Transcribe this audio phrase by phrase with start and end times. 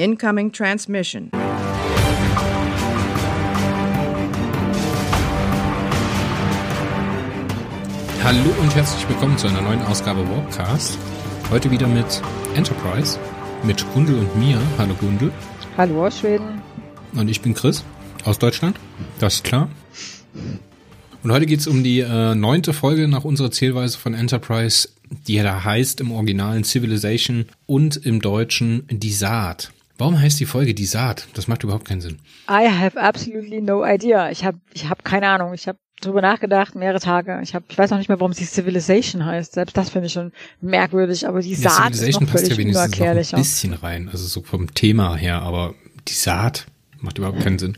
[0.00, 1.30] Incoming transmission.
[8.24, 10.96] Hallo und herzlich willkommen zu einer neuen Ausgabe Warpcast.
[11.50, 12.22] Heute wieder mit
[12.54, 13.18] Enterprise,
[13.62, 14.58] mit Gundel und mir.
[14.78, 15.30] Hallo Gundel.
[15.76, 16.62] Hallo aus Schweden.
[17.12, 17.84] Und ich bin Chris
[18.24, 18.80] aus Deutschland.
[19.18, 19.68] Das ist klar.
[21.22, 24.88] Und heute geht's um die äh, neunte Folge nach unserer Zählweise von Enterprise,
[25.26, 29.74] die da heißt im Originalen Civilization und im Deutschen Die Saat.
[30.00, 31.28] Warum heißt die Folge Die Saat?
[31.34, 32.16] Das macht überhaupt keinen Sinn.
[32.48, 34.30] I have absolutely no idea.
[34.30, 35.52] Ich habe ich hab keine Ahnung.
[35.52, 37.38] Ich habe drüber nachgedacht, mehrere Tage.
[37.42, 39.52] Ich, hab, ich weiß noch nicht mehr, warum sie Civilization heißt.
[39.52, 40.32] Selbst das finde ich schon
[40.62, 44.08] merkwürdig, aber die Ja, Saat ist Civilization noch passt ja wenigstens noch ein bisschen rein,
[44.08, 45.74] also so vom Thema her, aber
[46.08, 46.66] die Saat
[47.00, 47.76] macht überhaupt keinen Sinn.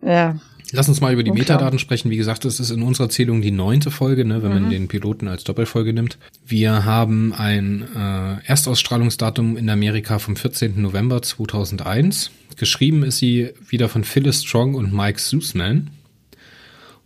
[0.00, 0.36] Ja,
[0.72, 1.56] Lass uns mal über die Unklar.
[1.56, 2.10] Metadaten sprechen.
[2.10, 4.60] Wie gesagt, das ist in unserer Zählung die neunte Folge, ne, wenn Mhm.
[4.62, 6.18] man den Piloten als Doppelfolge nimmt.
[6.44, 10.80] Wir haben ein äh, Erstausstrahlungsdatum in Amerika vom 14.
[10.82, 12.30] November 2001.
[12.56, 15.90] Geschrieben ist sie wieder von Phyllis Strong und Mike Sussman.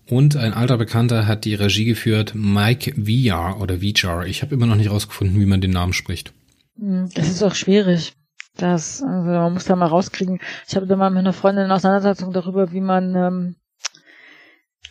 [0.06, 4.26] Und ein alter Bekannter hat die Regie geführt, Mike Vijar oder Vijar.
[4.26, 6.32] Ich habe immer noch nicht rausgefunden, wie man den Namen spricht.
[6.80, 8.12] Hm, das ist auch schwierig.
[8.60, 10.40] Das, also man muss da mal rauskriegen.
[10.68, 13.56] Ich habe da mal mit einer Freundin eine Auseinandersetzung darüber, wie man, ähm,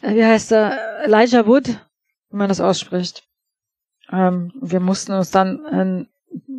[0.01, 3.23] äh, wie heißt er, Elijah Wood, wie man das ausspricht.
[4.11, 6.07] Ähm, wir mussten uns dann ein,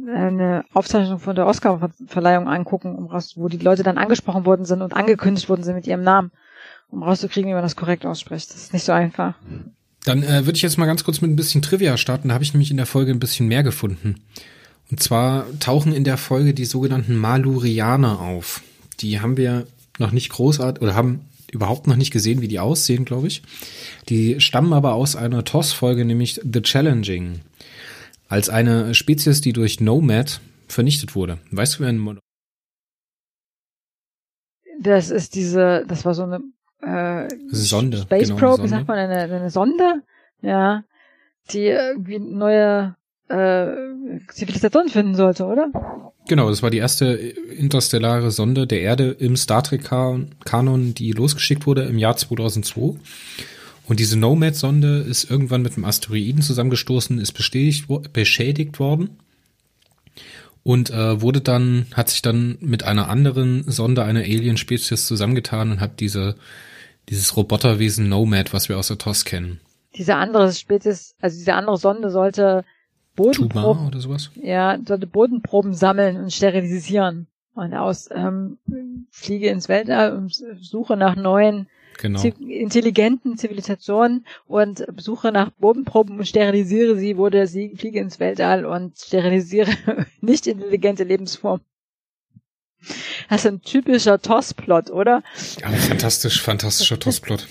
[0.09, 4.83] eine Aufzeichnung von der Oscar-Verleihung angucken, um raus, wo die Leute dann angesprochen worden sind
[4.83, 6.31] und angekündigt worden sind mit ihrem Namen,
[6.91, 8.51] um rauszukriegen, wie man das korrekt ausspricht.
[8.51, 9.35] Das ist nicht so einfach.
[10.05, 12.29] Dann äh, würde ich jetzt mal ganz kurz mit ein bisschen Trivia starten.
[12.29, 14.23] Da habe ich nämlich in der Folge ein bisschen mehr gefunden.
[14.91, 18.63] Und zwar tauchen in der Folge die sogenannten Malurianer auf.
[19.01, 19.67] Die haben wir
[19.99, 23.43] noch nicht großartig oder haben überhaupt noch nicht gesehen, wie die aussehen, glaube ich.
[24.09, 27.41] Die stammen aber aus einer TOS-Folge, nämlich The Challenging.
[28.29, 31.39] Als eine Spezies, die durch Nomad vernichtet wurde.
[31.51, 32.15] Weißt du, wer ein Mo-
[34.81, 36.41] Das ist diese, das war so eine
[36.83, 38.71] äh, Sonde, Space genau, Probe, wie Sonde.
[38.71, 40.03] sagt man, eine, eine Sonde,
[40.43, 40.85] ja,
[41.51, 42.97] die irgendwie neue
[43.31, 45.71] äh, Zivilisation finden sollte, oder?
[46.29, 51.67] Genau, das war die erste interstellare Sonde der Erde im Star Trek Kanon, die losgeschickt
[51.67, 52.99] wurde im Jahr 2002.
[53.87, 59.11] Und diese Nomad-Sonde ist irgendwann mit einem Asteroiden zusammengestoßen, ist beschädigt worden
[60.63, 65.81] und äh, wurde dann, hat sich dann mit einer anderen Sonde einer Alien-Spezies zusammengetan und
[65.81, 66.37] hat diese,
[67.09, 69.61] dieses Roboterwesen Nomad, was wir aus der TOS kennen.
[69.97, 72.65] Diese andere Spezies, also diese andere Sonde sollte
[73.17, 74.31] Tuba Bodenproben, oder sowas?
[74.35, 77.27] ja, sollte Bodenproben sammeln und sterilisieren.
[77.55, 78.59] Und aus ähm,
[79.11, 81.67] Fliege ins Weltall und Suche nach neuen
[82.01, 82.23] Genau.
[82.23, 88.97] Intelligenten Zivilisationen und suche nach Bodenproben und sterilisiere sie, wurde sie, fliege ins Weltall und
[88.97, 89.71] sterilisiere
[90.23, 91.63] nicht intelligente Lebensformen.
[93.29, 95.23] Das ist ein typischer TOS-Plot, oder?
[95.61, 97.47] Ja, fantastisch, fantastischer TOS-Plot.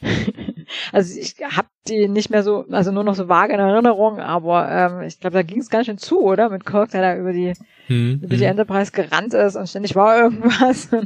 [0.92, 4.70] Also ich habe die nicht mehr so, also nur noch so vage in Erinnerung, aber
[4.70, 6.48] ähm, ich glaube, da ging es ganz schön zu, oder?
[6.50, 7.52] Mit Kirk, der da über die,
[7.86, 8.50] Hm, über die hm.
[8.50, 10.88] Enterprise gerannt ist und ständig war irgendwas.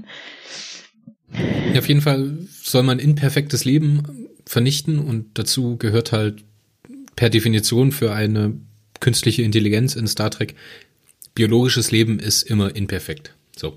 [1.72, 6.44] Ja, auf jeden Fall soll man imperfektes Leben vernichten und dazu gehört halt
[7.16, 8.54] per Definition für eine
[9.00, 10.54] künstliche Intelligenz in Star Trek,
[11.34, 13.34] biologisches Leben ist immer imperfekt.
[13.56, 13.77] So.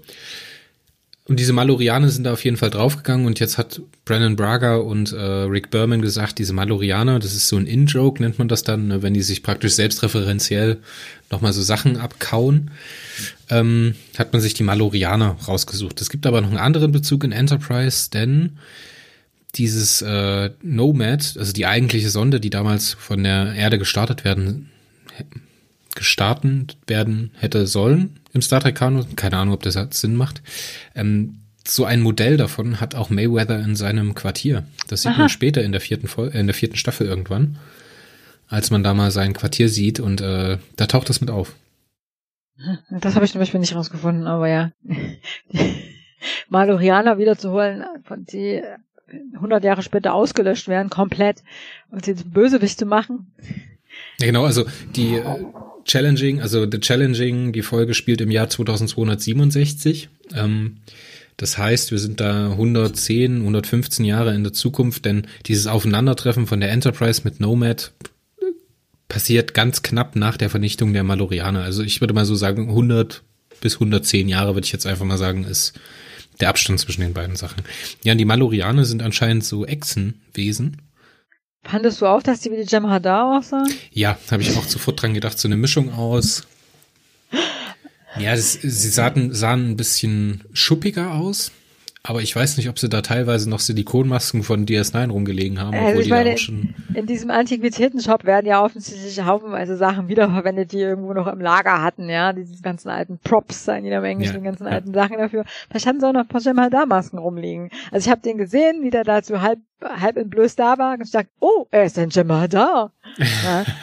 [1.29, 5.13] Und diese Malorianer sind da auf jeden Fall draufgegangen und jetzt hat Brennan Braga und
[5.13, 8.88] äh, Rick Berman gesagt, diese Malorianer, das ist so ein In-Joke, nennt man das dann,
[8.88, 10.78] ne, wenn die sich praktisch selbstreferenziell
[11.29, 12.72] nochmal so Sachen abkauen,
[13.51, 16.01] ähm, hat man sich die Malorianer rausgesucht.
[16.01, 18.57] Es gibt aber noch einen anderen Bezug in Enterprise, denn
[19.53, 24.72] dieses äh, Nomad, also die eigentliche Sonde, die damals von der Erde gestartet werden,
[26.00, 30.42] gestartet werden hätte sollen im Star Trek Kanon, keine Ahnung, ob das Sinn macht.
[30.96, 34.66] Ähm, so ein Modell davon hat auch Mayweather in seinem Quartier.
[34.88, 35.20] Das sieht Aha.
[35.20, 37.58] man später in der vierten Fol äh, in der vierten Staffel irgendwann,
[38.48, 41.56] als man da mal sein Quartier sieht und äh, da taucht das mit auf.
[42.90, 44.72] Das habe ich zum Beispiel nicht rausgefunden, aber ja.
[46.50, 48.62] Malorianer wiederzuholen, von die
[49.35, 51.44] 100 Jahre später ausgelöscht werden, komplett,
[51.91, 53.34] und sie zum Bösewicht zu machen.
[54.20, 54.66] Ja, genau, also
[54.96, 55.46] die äh,
[55.90, 60.09] Challenging, also The Challenging, die Folge spielt im Jahr 2267.
[60.36, 60.78] Ähm,
[61.36, 66.59] das heißt, wir sind da 110, 115 Jahre in der Zukunft, denn dieses Aufeinandertreffen von
[66.59, 67.91] der Enterprise mit Nomad
[69.08, 71.64] passiert ganz knapp nach der Vernichtung der Malorianer.
[71.64, 73.24] Also ich würde mal so sagen, 100
[73.59, 75.74] bis 110 Jahre, würde ich jetzt einfach mal sagen, ist
[76.40, 77.64] der Abstand zwischen den beiden Sachen.
[78.03, 80.78] Ja, und die Malorianer sind anscheinend so Echsenwesen.
[81.64, 83.72] Fandest du auch, dass die wie die Jem'Hadar aussahen?
[83.91, 86.47] Ja, habe ich auch sofort dran gedacht, so eine Mischung aus
[88.17, 91.52] Ja, das, sie sahen, sahen ein bisschen schuppiger aus.
[92.01, 95.87] Aber ich weiß nicht, ob sie da teilweise noch Silikonmasken von DS9 rumgelegen haben, also
[95.87, 96.73] obwohl ich die meine, da auch schon.
[96.93, 102.09] In diesem Antiquitätenshop werden ja offensichtlich haufenweise Sachen wiederverwendet, die irgendwo noch im Lager hatten,
[102.09, 102.31] ja.
[102.31, 104.72] Diese ganzen alten Props, sagen die da im Englischen, Ja, die ganzen ja.
[104.72, 105.43] alten Sachen dafür.
[105.69, 107.69] Vielleicht hatten sie auch noch ein paar Masken rumliegen.
[107.91, 110.93] Also ich habe den gesehen, wie der da so halb, halb entblößt da war.
[110.93, 112.91] Und ich dachte, oh, er ist ein Jemada.
[113.17, 113.66] Ja.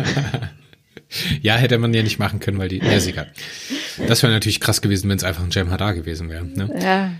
[1.41, 2.79] Ja, hätte man ja nicht machen können, weil die.
[2.79, 3.29] Ja, ist egal.
[4.09, 6.45] Das wäre natürlich krass gewesen, wenn es einfach ein Jam Hadar gewesen wäre.
[6.45, 6.69] Ne?
[6.83, 7.13] ja.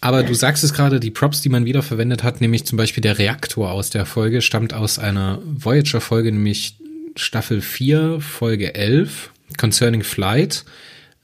[0.00, 3.18] Aber du sagst es gerade, die Props, die man wiederverwendet hat, nämlich zum Beispiel der
[3.18, 6.76] Reaktor aus der Folge, stammt aus einer Voyager-Folge, nämlich
[7.16, 10.64] Staffel 4, Folge 11, Concerning Flight.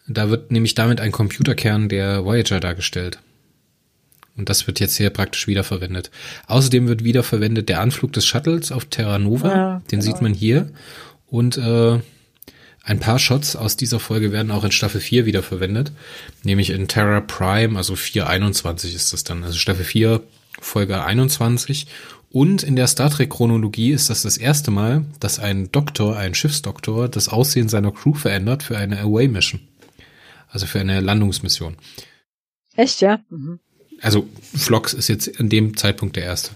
[0.07, 3.19] Da wird nämlich damit ein Computerkern der Voyager dargestellt.
[4.37, 6.11] Und das wird jetzt hier praktisch wiederverwendet.
[6.47, 9.49] Außerdem wird wiederverwendet der Anflug des Shuttles auf Terra Nova.
[9.49, 10.03] Ja, Den genau.
[10.03, 10.71] sieht man hier.
[11.27, 11.99] Und äh,
[12.87, 15.91] ein paar Shots aus dieser Folge werden auch in Staffel 4 wiederverwendet.
[16.45, 19.43] Nämlich in Terra Prime, also 421 ist das dann.
[19.43, 20.23] Also Staffel 4,
[20.61, 21.89] Folge 21.
[22.31, 26.37] Und in der Star Trek Chronologie ist das das erste Mal, dass ein Doktor, ein
[26.37, 29.61] Schiffsdoktor, das Aussehen seiner Crew verändert für eine Away Mission.
[30.49, 31.77] Also für eine Landungsmission.
[32.77, 33.19] Echt, ja?
[33.31, 33.59] Mhm.
[34.01, 36.53] Also Flox ist jetzt an dem Zeitpunkt der erste.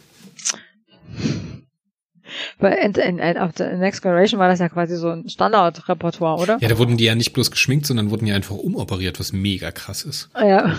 [2.60, 6.40] Bei in, in, in, auf der Next Generation war das ja quasi so ein Standardrepertoire,
[6.40, 6.58] oder?
[6.60, 9.70] Ja, da wurden die ja nicht bloß geschminkt, sondern wurden ja einfach umoperiert, was mega
[9.70, 10.28] krass ist.
[10.34, 10.76] Ja.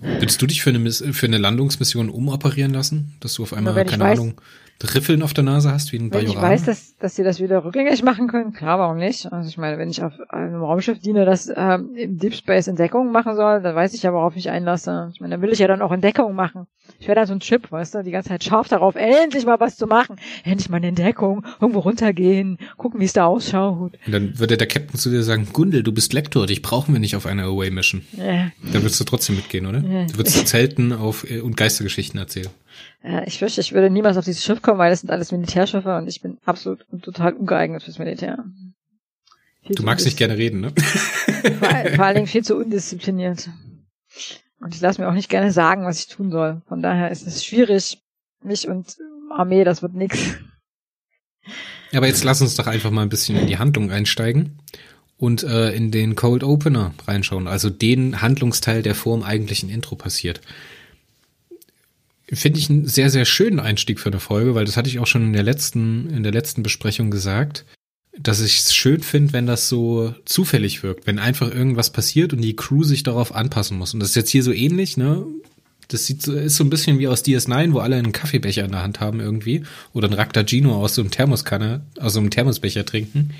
[0.00, 3.14] Würdest du dich für eine, für eine Landungsmission umoperieren lassen?
[3.20, 4.40] Dass du auf einmal, keine weiß- Ahnung,
[4.82, 7.64] Riffeln auf der Nase hast, wie ein Wenn ich weiß, dass, dass sie das wieder
[7.64, 9.32] rückgängig machen können, klar, warum nicht?
[9.32, 13.10] Also ich meine, wenn ich auf einem Raumschiff diene, das ähm, im Deep Space Entdeckung
[13.10, 15.10] machen soll, dann weiß ich ja, worauf ich einlasse.
[15.12, 16.66] Ich meine, dann will ich ja dann auch Entdeckung machen.
[16.98, 19.58] Ich wäre dann so ein Chip, weißt du, die ganze Zeit scharf darauf, endlich mal
[19.58, 20.16] was zu machen.
[20.44, 23.92] Endlich mal eine Entdeckung, irgendwo runtergehen, gucken, wie es da ausschaut.
[24.06, 27.00] Und dann würde der Captain zu dir sagen, Gundel, du bist Lektor, dich brauchen wir
[27.00, 28.02] nicht auf einer Away-Mission.
[28.12, 28.50] Ja.
[28.72, 29.80] Dann würdest du trotzdem mitgehen, oder?
[29.80, 30.04] Ja.
[30.04, 32.50] Du würdest Zelten auf äh, und Geistergeschichten erzählen.
[33.02, 35.96] Ja, ich fürchte, ich würde niemals auf dieses Schiff kommen, weil das sind alles Militärschiffe
[35.96, 38.44] und ich bin absolut und total ungeeignet fürs Militär.
[39.64, 40.72] Viel Du magst nicht gerne reden, ne?
[41.58, 43.48] Vor, vor allen Dingen viel zu undiszipliniert.
[44.60, 46.62] Und ich lasse mir auch nicht gerne sagen, was ich tun soll.
[46.66, 47.98] Von daher ist es schwierig.
[48.42, 48.96] Mich und
[49.30, 50.18] Armee, das wird nix.
[51.92, 54.58] Aber jetzt lass uns doch einfach mal ein bisschen in die Handlung einsteigen
[55.16, 59.96] und äh, in den Cold Opener reinschauen, also den Handlungsteil, der vor dem eigentlichen Intro
[59.96, 60.40] passiert.
[62.32, 65.06] Finde ich einen sehr, sehr schönen Einstieg für eine Folge, weil das hatte ich auch
[65.06, 67.64] schon in der letzten, in der letzten Besprechung gesagt,
[68.18, 72.40] dass ich es schön finde, wenn das so zufällig wirkt, wenn einfach irgendwas passiert und
[72.40, 73.94] die Crew sich darauf anpassen muss.
[73.94, 75.24] Und das ist jetzt hier so ähnlich, ne?
[75.88, 78.72] Das sieht so, ist so ein bisschen wie aus DS9, wo alle einen Kaffeebecher in
[78.72, 79.62] der Hand haben irgendwie.
[79.92, 83.34] Oder ein Raktagino aus so einem Thermoskanne, aus so einem Thermosbecher trinken.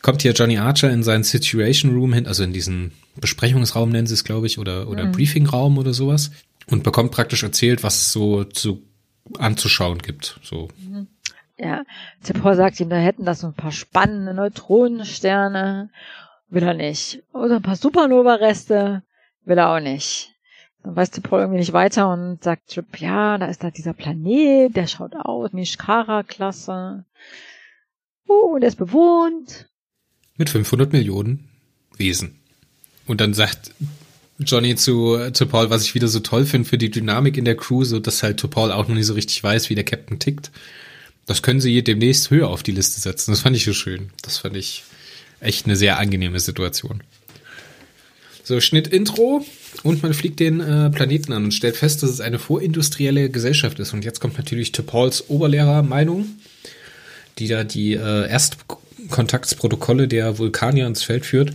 [0.00, 2.90] Kommt hier Johnny Archer in seinen Situation Room hin, also in diesen
[3.20, 6.32] Besprechungsraum nennen sie es, glaube ich, oder, oder Briefingraum oder sowas.
[6.70, 8.82] Und bekommt praktisch erzählt, was es so zu
[9.38, 10.40] anzuschauen gibt.
[10.42, 10.68] So.
[11.58, 11.84] Ja,
[12.20, 15.90] Zipor sagt ihm, da hätten das so ein paar spannende Neutronensterne.
[16.48, 17.22] Will er nicht.
[17.32, 19.02] Oder ein paar Supernova-Reste.
[19.44, 20.32] Will er auch nicht.
[20.82, 24.74] Dann weiß Zipor irgendwie nicht weiter und sagt Trip, ja, da ist da dieser Planet,
[24.74, 27.04] der schaut aus, Mishkara-Klasse.
[28.28, 29.68] Uh, der ist bewohnt.
[30.36, 31.48] Mit 500 Millionen
[31.96, 32.40] Wesen.
[33.06, 33.72] Und dann sagt
[34.38, 37.56] Johnny zu, zu Paul, was ich wieder so toll finde für die Dynamik in der
[37.56, 40.50] Crew, so dass halt Paul auch noch nicht so richtig weiß, wie der Captain tickt.
[41.26, 43.30] Das können sie demnächst höher auf die Liste setzen.
[43.30, 44.10] Das fand ich so schön.
[44.22, 44.82] Das fand ich
[45.40, 47.02] echt eine sehr angenehme Situation.
[48.44, 49.44] So, Schnitt Intro
[49.84, 53.78] und man fliegt den äh, Planeten an und stellt fest, dass es eine vorindustrielle Gesellschaft
[53.78, 53.92] ist.
[53.92, 54.82] Und jetzt kommt natürlich T.
[54.82, 56.26] Pauls Oberlehrer-Meinung,
[57.38, 61.52] die da die äh, Erstkontaktsprotokolle der Vulkanier ins Feld führt.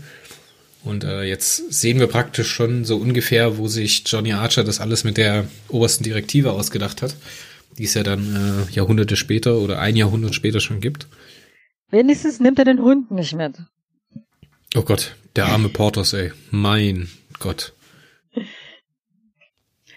[0.83, 5.03] Und äh, jetzt sehen wir praktisch schon so ungefähr, wo sich Johnny Archer das alles
[5.03, 7.15] mit der obersten Direktive ausgedacht hat,
[7.77, 11.07] die es ja dann äh, Jahrhunderte später oder ein Jahrhundert später schon gibt.
[11.89, 13.55] Wenigstens nimmt er den Hund nicht mit.
[14.75, 16.31] Oh Gott, der arme Portos, ey.
[16.51, 17.73] Mein Gott.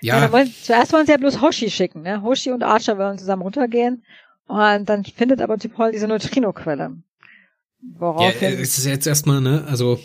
[0.03, 2.23] Ja, Ja, wollen, zuerst wollen sie ja bloß Hoshi schicken, ne?
[2.23, 4.03] Hoshi und Archer wollen zusammen runtergehen.
[4.47, 6.83] Und dann findet aber Tipol diese Neutrino-Quelle.
[6.83, 6.97] ja
[7.99, 10.01] Woraufhin, es ist jetzt erstmal, ne, also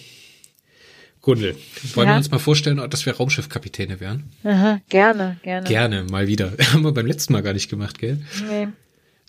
[1.25, 1.55] Gundel,
[1.95, 2.13] wollen Ja.
[2.13, 4.25] wir uns mal vorstellen, dass wir Raumschiffkapitäne wären?
[4.43, 5.67] Aha, gerne, gerne.
[5.67, 6.53] Gerne, mal wieder.
[6.71, 8.21] Haben wir beim letzten Mal gar nicht gemacht, gell?
[8.47, 8.67] Nee.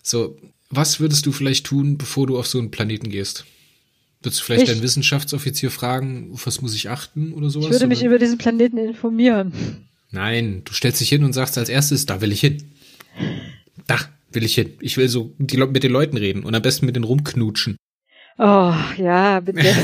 [0.02, 0.36] So,
[0.68, 3.46] was würdest du vielleicht tun, bevor du auf so einen Planeten gehst?
[4.20, 7.68] Würdest du vielleicht Ich- deinen Wissenschaftsoffizier fragen, auf was muss ich achten oder sowas?
[7.68, 8.08] Ich würde mich oder?
[8.08, 9.86] über diesen Planeten informieren.
[10.10, 12.62] Nein, du stellst dich hin und sagst als erstes, da will ich hin.
[13.86, 13.98] Da
[14.32, 14.74] will ich hin.
[14.80, 17.76] Ich will so die, mit den Leuten reden und am besten mit denen rumknutschen.
[18.36, 19.64] Oh, ja, bitte.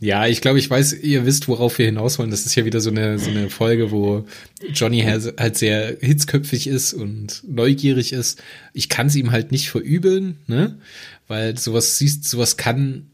[0.00, 2.30] Ja, ich glaube, ich weiß, ihr wisst, worauf wir hinaus wollen.
[2.30, 4.26] Das ist ja wieder so eine, so eine Folge, wo
[4.72, 8.40] Johnny halt sehr hitzköpfig ist und neugierig ist.
[8.72, 10.78] Ich kann es ihm halt nicht verübeln, ne?
[11.26, 13.06] Weil sowas siehst, sowas kann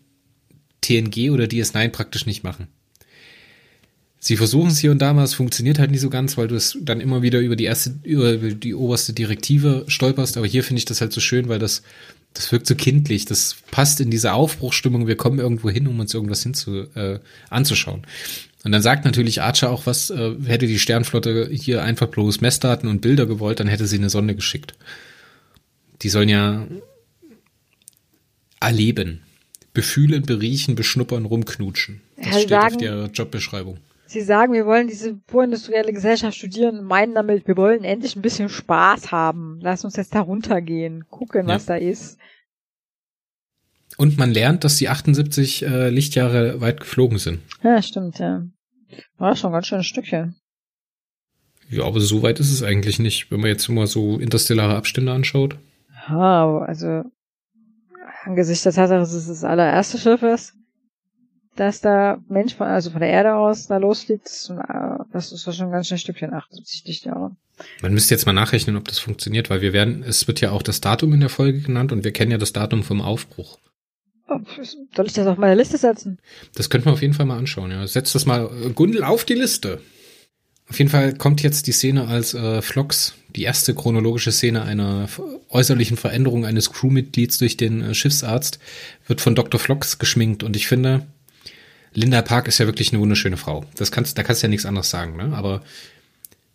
[0.83, 2.69] TNG oder DS9 praktisch nicht machen.
[4.21, 6.55] Sie versuchen es hier und da mal, es funktioniert halt nicht so ganz, weil du
[6.55, 10.39] es dann immer wieder über die erste, über die oberste Direktive stolperst.
[10.39, 11.83] Aber hier finde ich das halt so schön, weil das
[12.35, 16.13] das wirkt so kindlich, das passt in diese Aufbruchstimmung, wir kommen irgendwo hin, um uns
[16.13, 18.03] irgendwas hinzu, äh, anzuschauen.
[18.65, 22.89] Und dann sagt natürlich Archer auch was, äh, hätte die Sternflotte hier einfach bloß Messdaten
[22.89, 24.75] und Bilder gewollt, dann hätte sie eine Sonde geschickt.
[26.03, 26.67] Die sollen ja
[28.59, 29.21] erleben,
[29.73, 32.01] befühlen, beriechen, beschnuppern, rumknutschen.
[32.17, 33.79] Das ja, steht sagen, auf der Jobbeschreibung.
[34.07, 38.23] Sie sagen, wir wollen diese vorindustrielle Gesellschaft studieren und meinen damit, wir wollen endlich ein
[38.23, 39.59] bisschen Spaß haben.
[39.61, 41.55] Lass uns jetzt da runtergehen, gucken, ja.
[41.55, 42.19] was da ist.
[43.97, 47.41] Und man lernt, dass die 78 äh, Lichtjahre weit geflogen sind.
[47.63, 48.45] Ja, stimmt, ja.
[49.17, 50.37] War schon ganz schön ein Stückchen.
[51.71, 55.13] Ja, aber so weit ist es eigentlich nicht, wenn man jetzt immer so interstellare Abstände
[55.13, 55.57] anschaut.
[56.09, 57.05] Ja, also
[58.25, 60.55] angesichts der Tatsache, dass es das allererste Schiff ist,
[61.57, 64.25] dass da Mensch von, also von der Erde aus da losfliegt,
[65.13, 67.33] das ist schon ganz schön ein Stückchen, 78 Lichtjahre.
[67.83, 70.63] Man müsste jetzt mal nachrechnen, ob das funktioniert, weil wir werden, es wird ja auch
[70.63, 73.59] das Datum in der Folge genannt und wir kennen ja das Datum vom Aufbruch.
[74.97, 76.19] Soll ich das auf meine Liste setzen?
[76.55, 77.87] Das könnten wir auf jeden Fall mal anschauen, ja.
[77.87, 79.81] Setz das mal, äh, Gundel, auf die Liste.
[80.69, 85.09] Auf jeden Fall kommt jetzt die Szene als äh, Flox, die erste chronologische Szene einer
[85.51, 88.59] äußerlichen Veränderung eines Crewmitglieds durch den äh, Schiffsarzt,
[89.07, 89.61] wird von Dr.
[89.61, 91.07] Flox geschminkt und ich finde,
[91.95, 93.65] Linda Park ist ja wirklich eine wunderschöne Frau.
[93.77, 95.37] Das kannst, da kannst du ja nichts anderes sagen, ne?
[95.37, 95.63] Aber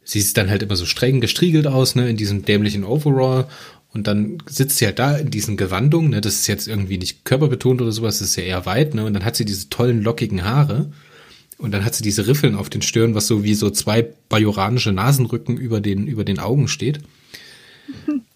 [0.04, 3.48] sie sieht dann halt immer so streng gestriegelt aus, ne, in diesem dämlichen Overall.
[3.92, 7.26] Und dann sitzt sie halt da in diesen Gewandungen, ne, das ist jetzt irgendwie nicht
[7.26, 10.02] körperbetont oder sowas, das ist ja eher weit, ne, und dann hat sie diese tollen
[10.02, 10.92] lockigen Haare.
[11.58, 14.94] Und dann hat sie diese Riffeln auf den Stirn, was so wie so zwei bajoranische
[14.94, 17.02] Nasenrücken über den, über den Augen steht.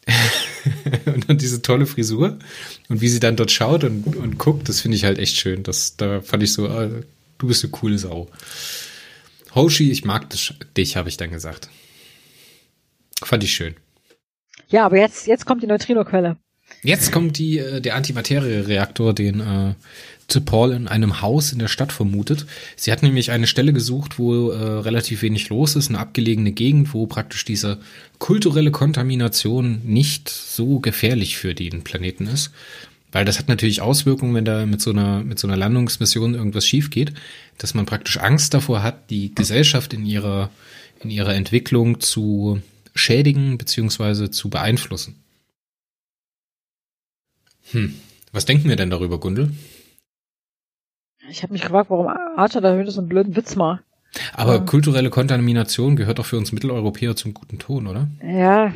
[1.05, 2.38] und dann diese tolle Frisur
[2.89, 5.63] und wie sie dann dort schaut und, und guckt, das finde ich halt echt schön.
[5.63, 7.03] Das, da fand ich so, äh,
[7.38, 8.29] du bist eine coole Sau.
[9.55, 10.29] Hoshi, ich mag
[10.75, 11.69] dich, habe ich dann gesagt.
[13.24, 13.75] Fand ich schön.
[14.69, 16.38] Ja, aber jetzt, jetzt kommt die Neutrino-Quelle.
[16.81, 19.75] Jetzt kommt die, äh, der Antimaterie-Reaktor, den äh,
[20.33, 22.45] zu Paul in einem Haus in der Stadt vermutet.
[22.75, 26.93] Sie hat nämlich eine Stelle gesucht, wo äh, relativ wenig los ist, eine abgelegene Gegend,
[26.93, 27.77] wo praktisch diese
[28.19, 32.51] kulturelle Kontamination nicht so gefährlich für den Planeten ist.
[33.11, 36.65] Weil das hat natürlich Auswirkungen, wenn da mit so einer, mit so einer Landungsmission irgendwas
[36.65, 37.13] schief geht,
[37.59, 40.49] dass man praktisch Angst davor hat, die Gesellschaft in ihrer,
[41.01, 42.59] in ihrer Entwicklung zu
[42.95, 45.15] schädigen beziehungsweise zu beeinflussen.
[47.71, 47.93] Hm.
[48.31, 49.51] Was denken wir denn darüber, Gundel?
[51.30, 53.84] Ich habe mich gefragt, warum Archer da so einen blöden Witz macht.
[54.34, 54.60] Aber ja.
[54.60, 58.08] kulturelle Kontamination gehört doch für uns Mitteleuropäer zum guten Ton, oder?
[58.24, 58.74] Ja.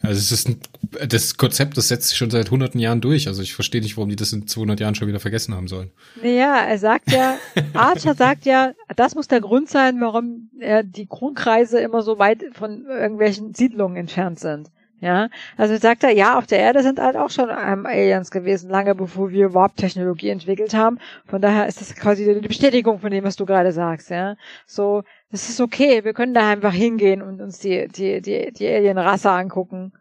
[0.00, 0.60] Also es ist ein,
[1.08, 3.28] das Konzept, das setzt sich schon seit hunderten Jahren durch.
[3.28, 5.92] Also ich verstehe nicht, warum die das in 200 Jahren schon wieder vergessen haben sollen.
[6.20, 7.38] Naja, er sagt ja,
[7.74, 12.42] Archer sagt ja, das muss der Grund sein, warum er die Grundkreise immer so weit
[12.52, 14.70] von irgendwelchen Siedlungen entfernt sind.
[15.02, 18.70] Ja, also sagt er, ja, auf der Erde sind halt auch schon ähm, Aliens gewesen,
[18.70, 21.00] lange bevor wir Warp-Technologie entwickelt haben.
[21.26, 24.36] Von daher ist das quasi die Bestätigung von dem, was du gerade sagst, ja.
[24.64, 28.68] So, das ist okay, wir können da einfach hingehen und uns die, die, die, die
[28.68, 29.92] Alien-Rasse angucken.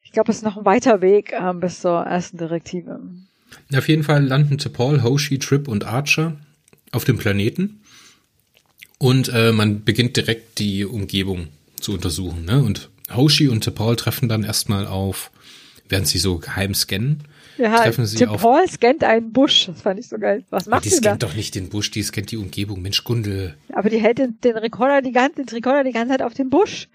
[0.00, 3.00] Ich glaube, es ist noch ein weiter Weg ähm, bis zur ersten Direktive.
[3.74, 6.36] Auf jeden Fall landen Paul, Hoshi, Trip und Archer
[6.92, 7.80] auf dem Planeten.
[8.98, 11.48] Und äh, man beginnt direkt die Umgebung
[11.80, 12.62] zu untersuchen, ne?
[12.62, 15.30] Und Hoshi und Paul treffen dann erstmal auf,
[15.88, 17.24] während sie so geheim scannen.
[17.58, 19.66] Ja, treffen sie auf, Paul scannt einen Busch.
[19.66, 20.44] Das fand ich so geil.
[20.50, 22.80] Was macht ja, die scannt doch nicht den Busch, die scannt die Umgebung.
[22.80, 23.56] Mensch, Gundel.
[23.72, 26.48] Aber die hält den, den Rekorder die ganze, den Rekorder die ganze Zeit auf den
[26.48, 26.88] Busch.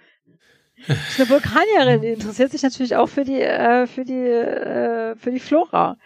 [0.88, 5.16] Das ist eine Vulkanierin, die interessiert sich natürlich auch für die, äh, für die, äh,
[5.16, 5.98] für die Flora.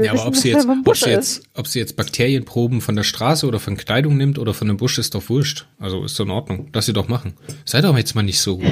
[0.00, 3.46] Ja, aber ob sie, jetzt, ob, sie jetzt, ob sie jetzt Bakterienproben von der Straße
[3.46, 5.66] oder von Kleidung nimmt oder von einem Busch, ist doch wurscht.
[5.78, 6.70] Also ist doch in Ordnung.
[6.72, 7.34] Lass sie doch machen.
[7.64, 8.62] Sei doch jetzt mal nicht so.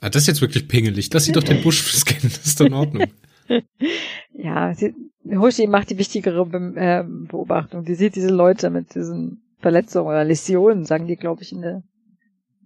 [0.00, 1.10] Ah, das ist jetzt wirklich pingelig.
[1.12, 3.06] Lass sie doch den Busch scannen, das ist doch in Ordnung.
[4.32, 4.94] ja, sie,
[5.28, 7.84] Hoshi macht die wichtigere Be äh, Beobachtung.
[7.84, 11.82] Die sieht diese Leute mit diesen Verletzungen oder Läsionen, sagen die, glaube ich, in der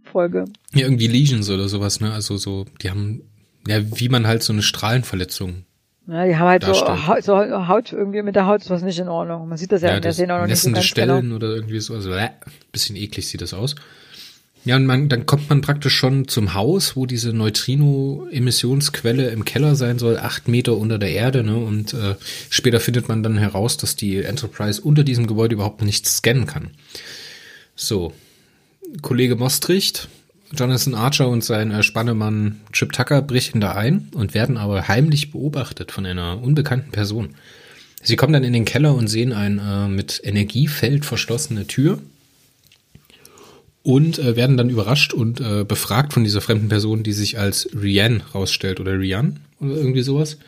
[0.04, 0.44] Folge.
[0.72, 2.12] Ja, irgendwie Lesions oder sowas, ne?
[2.12, 3.22] Also so, die haben,
[3.66, 5.64] ja, wie man halt so eine Strahlenverletzung.
[6.06, 7.36] Ja, die haben halt so, Haut, so
[7.66, 9.48] Haut, irgendwie mit der Haut ist was nicht in Ordnung.
[9.48, 11.36] Man sieht das ja, ja in der Szene auch noch nicht so ganz Stellen genau.
[11.36, 12.28] oder irgendwie so, also äh,
[12.70, 13.74] bisschen eklig sieht das aus.
[14.64, 19.76] Ja, und man, dann kommt man praktisch schon zum Haus, wo diese Neutrino-Emissionsquelle im Keller
[19.76, 21.44] sein soll, acht Meter unter der Erde.
[21.44, 21.56] Ne?
[21.56, 22.14] Und äh,
[22.48, 26.70] später findet man dann heraus, dass die Enterprise unter diesem Gebäude überhaupt nichts scannen kann.
[27.76, 28.14] So,
[29.02, 30.08] Kollege Mostricht,
[30.56, 35.30] Jonathan Archer und sein äh, Spannemann Chip Tucker brechen da ein und werden aber heimlich
[35.30, 37.34] beobachtet von einer unbekannten Person.
[38.02, 42.00] Sie kommen dann in den Keller und sehen eine äh, mit Energiefeld verschlossene Tür
[43.84, 47.68] und äh, werden dann überrascht und äh, befragt von dieser fremden Person, die sich als
[47.74, 50.38] Rian rausstellt oder Rian oder irgendwie sowas.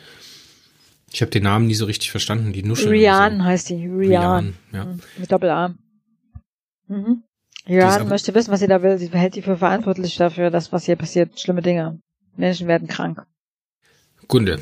[1.13, 2.89] Ich habe den Namen nie so richtig verstanden, die Nuschel.
[2.89, 3.43] Rian so.
[3.43, 3.99] heißt die, Rian.
[3.99, 4.85] Rian ja.
[4.85, 4.99] Mhm.
[5.19, 5.75] Mit Doppel-A.
[6.87, 7.23] Mhm.
[7.69, 8.97] Rian möchte wissen, was sie da will.
[8.97, 11.39] Sie hält die für verantwortlich dafür, dass was hier passiert.
[11.39, 11.99] Schlimme Dinge.
[12.37, 13.23] Menschen werden krank.
[14.27, 14.59] Gunde,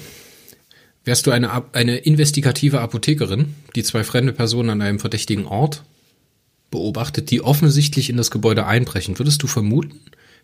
[1.06, 5.84] wärst du eine, eine investigative Apothekerin, die zwei fremde Personen an einem verdächtigen Ort
[6.72, 10.00] beobachtet, die offensichtlich in das Gebäude einbrechen, würdest du vermuten,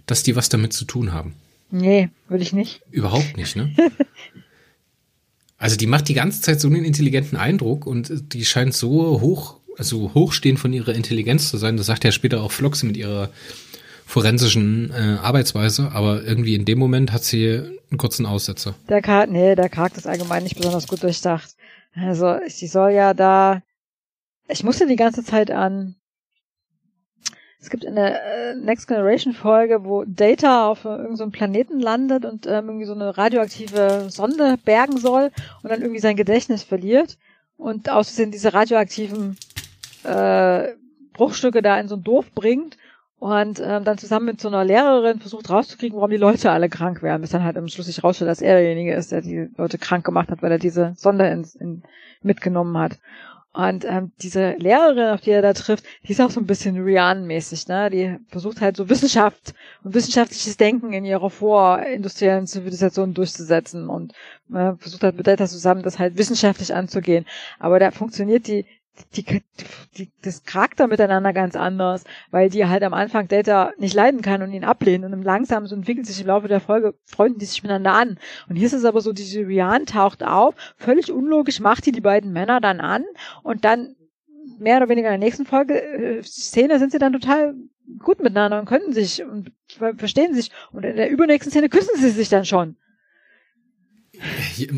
[0.06, 1.34] dass die was damit zu tun haben?
[1.70, 2.82] Nee, würde ich nicht.
[2.92, 3.74] Überhaupt nicht, ne?
[5.58, 9.58] also die macht die ganze Zeit so einen intelligenten Eindruck und die scheint so hoch,
[9.78, 11.78] also hochstehend von ihrer Intelligenz zu sein.
[11.78, 13.30] Das sagt ja später auch Floxy mit ihrer
[14.06, 18.76] forensischen äh, Arbeitsweise, aber irgendwie in dem Moment hat sie einen kurzen Aussetzer.
[18.90, 21.56] Der Charakter, nee, der Charakter ist allgemein nicht besonders gut durchdacht.
[21.94, 23.62] Also sie soll ja da,
[24.50, 25.96] ich musste die ganze Zeit an
[27.62, 32.48] es gibt eine äh, Next Generation Folge, wo Data auf irgendeinem so Planeten landet und
[32.48, 37.18] ähm, irgendwie so eine radioaktive Sonde bergen soll und dann irgendwie sein Gedächtnis verliert
[37.58, 39.38] und Versehen diese radioaktiven
[40.04, 40.70] äh,
[41.14, 42.78] Bruchstücke da in so ein Dorf bringt
[43.20, 47.04] und ähm, dann zusammen mit so einer Lehrerin versucht rauszukriegen, warum die Leute alle krank
[47.04, 49.78] werden, bis dann halt im Schluss sich rausstellt, dass er derjenige ist, der die Leute
[49.78, 51.84] krank gemacht hat, weil er diese Sonde ins, in,
[52.24, 52.98] mitgenommen hat.
[53.54, 56.78] Und ähm, diese Lehrerin, auf die er da trifft, die ist auch so ein bisschen
[56.78, 57.90] Rian-mäßig, ne?
[57.90, 59.54] Die versucht halt so Wissenschaft
[59.84, 64.14] und wissenschaftliches Denken in ihrer vorindustriellen Zivilisation durchzusetzen und
[64.54, 67.26] äh, versucht halt mit Data zusammen, das halt wissenschaftlich anzugehen.
[67.60, 68.66] Aber da funktioniert die
[69.16, 69.42] die,
[69.98, 74.42] die, das Charakter miteinander ganz anders, weil die halt am Anfang Data nicht leiden kann
[74.42, 77.64] und ihn ablehnt und langsam so entwickelt sich im Laufe der Folge, freunden die sich
[77.64, 78.20] miteinander an.
[78.50, 82.02] Und hier ist es aber so, diese Rian taucht auf, völlig unlogisch macht die die
[82.02, 83.06] beiden Männer dann an
[83.44, 83.96] und dann
[84.60, 87.56] mehr oder weniger in der nächsten Folge äh, Szene sind sie dann total
[88.00, 89.52] gut miteinander und können sich und
[89.98, 92.78] verstehen sich und in der übernächsten Szene küssen sie sich dann schon.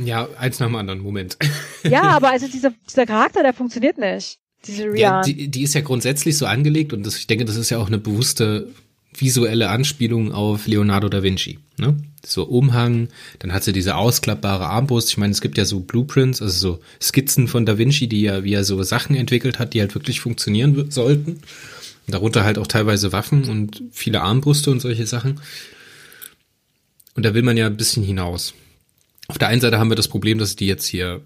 [0.04, 1.38] Ja, eins nach dem anderen, Moment.
[1.84, 4.40] Ja, aber also dieser, dieser Charakter, der funktioniert nicht.
[4.66, 4.98] Diese Rian.
[4.98, 7.80] Ja, die, die ist ja grundsätzlich so angelegt und das, ich denke, das ist ja
[7.80, 8.70] auch eine bewusste
[9.16, 11.60] visuelle Anspielung auf Leonardo da Vinci.
[11.78, 11.98] Ne?
[12.26, 15.10] So Umhang, dann hat sie diese ausklappbare Armbrust.
[15.10, 18.44] Ich meine, es gibt ja so Blueprints, also so Skizzen von da Vinci, die ja,
[18.44, 21.42] wie er so Sachen entwickelt hat, die halt wirklich funktionieren sollten.
[22.06, 25.40] Und darunter halt auch teilweise Waffen und viele Armbrüste und solche Sachen.
[27.16, 28.54] Und da will man ja ein bisschen hinaus.
[29.34, 31.22] Auf der einen Seite haben wir das Problem, dass die jetzt hier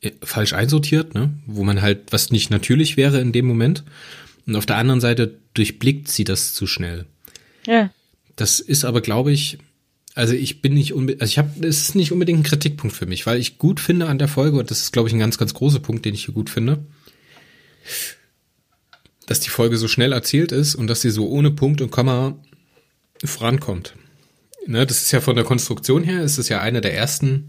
[0.00, 1.32] äh, falsch einsortiert, ne?
[1.46, 3.84] wo man halt, was nicht natürlich wäre in dem Moment.
[4.44, 7.06] Und auf der anderen Seite durchblickt sie das zu schnell.
[7.64, 7.90] Ja.
[8.34, 9.58] Das ist aber, glaube ich,
[10.16, 13.06] also ich bin nicht unbedingt, also ich habe, es ist nicht unbedingt ein Kritikpunkt für
[13.06, 15.38] mich, weil ich gut finde an der Folge, und das ist, glaube ich, ein ganz,
[15.38, 16.84] ganz großer Punkt, den ich hier gut finde,
[19.26, 22.36] dass die Folge so schnell erzählt ist und dass sie so ohne Punkt und Komma
[23.24, 23.94] vorankommt
[24.66, 27.48] ne, das ist ja von der Konstruktion her, ist es ja eine der ersten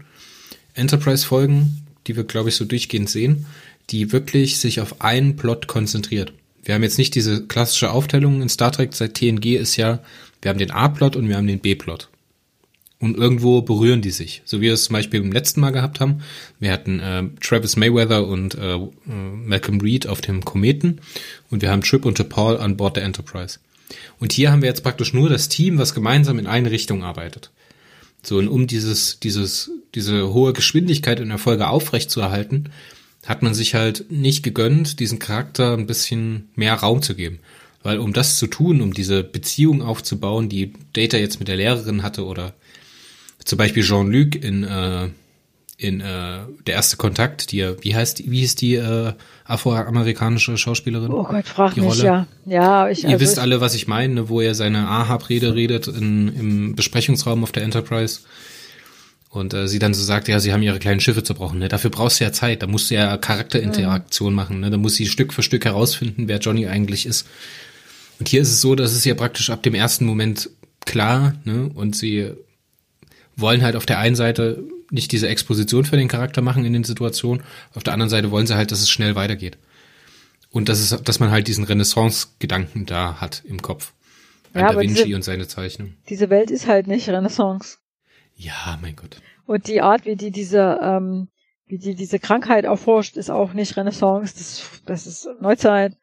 [0.74, 3.46] Enterprise-Folgen, die wir, glaube ich, so durchgehend sehen,
[3.90, 6.32] die wirklich sich auf einen Plot konzentriert.
[6.62, 10.00] Wir haben jetzt nicht diese klassische Aufteilung in Star Trek seit TNG ist ja,
[10.42, 12.08] wir haben den A-Plot und wir haben den B-Plot.
[12.98, 14.42] Und irgendwo berühren die sich.
[14.44, 16.22] So wie wir es zum Beispiel beim letzten Mal gehabt haben.
[16.58, 21.00] Wir hatten äh, Travis Mayweather und äh, äh Malcolm Reed auf dem Kometen
[21.50, 23.58] und wir haben Trip und Paul an Bord der Enterprise.
[24.18, 27.50] Und hier haben wir jetzt praktisch nur das Team, was gemeinsam in eine Richtung arbeitet.
[28.22, 32.70] So, und um dieses, dieses, diese hohe Geschwindigkeit in der Folge aufrechtzuerhalten,
[33.26, 37.38] hat man sich halt nicht gegönnt, diesen Charakter ein bisschen mehr Raum zu geben.
[37.82, 42.02] Weil um das zu tun, um diese Beziehung aufzubauen, die Data jetzt mit der Lehrerin
[42.02, 42.54] hatte oder
[43.44, 45.08] zum Beispiel Jean-Luc in äh,
[45.80, 49.14] in äh, der erste Kontakt, die wie heißt wie hieß die äh,
[49.46, 51.10] afroamerikanische Schauspielerin?
[51.10, 52.04] Oh Gott, frag mich Rolle?
[52.04, 52.26] ja.
[52.44, 55.54] Ja, ich Ihr also wisst ich, alle, was ich meine, ne, wo er seine Ahab-Rede
[55.54, 58.20] redet in, im Besprechungsraum auf der Enterprise.
[59.30, 61.60] Und äh, sie dann so sagt, ja, sie haben ihre kleinen Schiffe zerbrochen.
[61.60, 61.68] Ne?
[61.68, 64.36] Dafür brauchst du ja Zeit, da musst du ja Charakterinteraktion mhm.
[64.36, 64.60] machen.
[64.60, 64.70] Ne?
[64.70, 67.26] Da muss sie Stück für Stück herausfinden, wer Johnny eigentlich ist.
[68.18, 70.50] Und hier ist es so, dass es ja praktisch ab dem ersten Moment
[70.84, 71.70] klar, ne?
[71.72, 72.32] Und sie
[73.36, 76.84] wollen halt auf der einen Seite nicht diese Exposition für den Charakter machen in den
[76.84, 77.42] Situationen.
[77.74, 79.58] Auf der anderen Seite wollen sie halt, dass es schnell weitergeht.
[80.50, 83.92] Und dass es, dass man halt diesen Renaissance-Gedanken da hat im Kopf.
[84.52, 85.94] an Ja, Da Vinci diese- und seine Zeichnung.
[86.08, 87.78] Diese Welt ist halt nicht Renaissance.
[88.34, 89.20] Ja, mein Gott.
[89.46, 91.28] Und die Art, wie die diese, ähm,
[91.66, 94.34] wie die diese Krankheit erforscht, ist auch nicht Renaissance.
[94.36, 95.96] Das, das ist Neuzeit.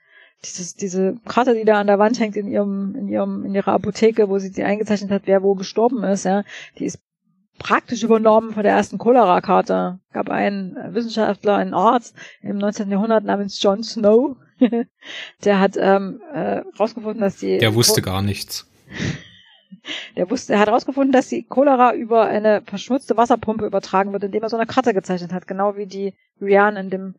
[0.45, 3.73] Dieses, diese Karte, die da an der Wand hängt in ihrem, in ihrem, in ihrer
[3.73, 6.43] Apotheke, wo sie sie eingezeichnet hat, wer wo gestorben ist, ja,
[6.77, 6.99] die ist
[7.57, 9.99] praktisch übernommen von der ersten Cholera-Karte.
[10.13, 12.89] Gab einen Wissenschaftler, einen Arzt im 19.
[12.89, 14.37] Jahrhundert namens John Snow.
[15.43, 18.69] der hat ähm, äh, rausgefunden, dass die Der wusste gar nichts.
[20.15, 24.43] der wusste, er hat herausgefunden, dass die Cholera über eine verschmutzte Wasserpumpe übertragen wird, indem
[24.43, 27.15] er so eine Karte gezeichnet hat, genau wie die Rian in dem,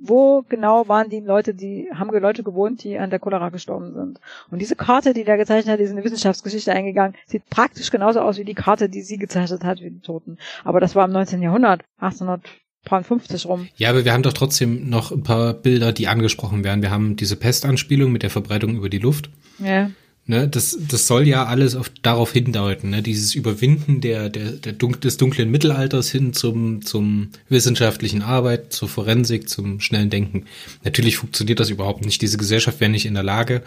[0.00, 4.20] wo genau waren die Leute, die, haben Leute gewohnt, die an der Cholera gestorben sind.
[4.50, 7.90] Und diese Karte, die der gezeichnet hat, die ist in die Wissenschaftsgeschichte eingegangen, sieht praktisch
[7.90, 10.38] genauso aus wie die Karte, die sie gezeichnet hat, wie die Toten.
[10.64, 11.42] Aber das war im 19.
[11.42, 13.68] Jahrhundert, 1850 rum.
[13.76, 16.82] Ja, aber wir haben doch trotzdem noch ein paar Bilder, die angesprochen werden.
[16.82, 19.30] Wir haben diese Pestanspielung mit der Verbreitung über die Luft.
[19.58, 19.90] Ja.
[20.24, 23.02] Ne, das, das soll ja alles auf, darauf hindeuten, ne?
[23.02, 28.88] dieses Überwinden der, der, der dunk, des dunklen Mittelalters hin zum, zum wissenschaftlichen Arbeit, zur
[28.88, 30.44] Forensik, zum schnellen Denken.
[30.84, 32.22] Natürlich funktioniert das überhaupt nicht.
[32.22, 33.64] Diese Gesellschaft wäre nicht in der Lage.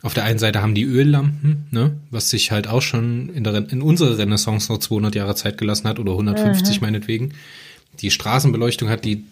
[0.00, 1.92] Auf der einen Seite haben die Öllampen, ne?
[2.10, 5.86] was sich halt auch schon in, der, in unserer Renaissance noch 200 Jahre Zeit gelassen
[5.86, 7.34] hat oder 150 meinetwegen.
[8.00, 9.24] Die Straßenbeleuchtung hat, die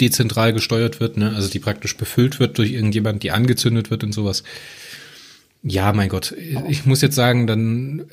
[0.00, 1.32] dezentral gesteuert wird, ne?
[1.36, 4.42] also die praktisch befüllt wird durch irgendjemand, die angezündet wird und sowas.
[5.62, 6.34] Ja, mein Gott,
[6.68, 8.06] ich muss jetzt sagen, dann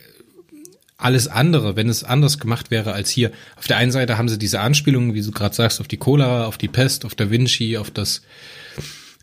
[1.00, 3.32] alles andere, wenn es anders gemacht wäre als hier.
[3.56, 6.46] Auf der einen Seite haben sie diese Anspielungen, wie du gerade sagst, auf die Cholera,
[6.46, 8.22] auf die Pest, auf Da Vinci, auf das,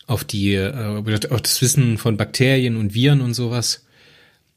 [0.06, 3.84] auf die, äh, auf das Wissen von Bakterien und Viren und sowas.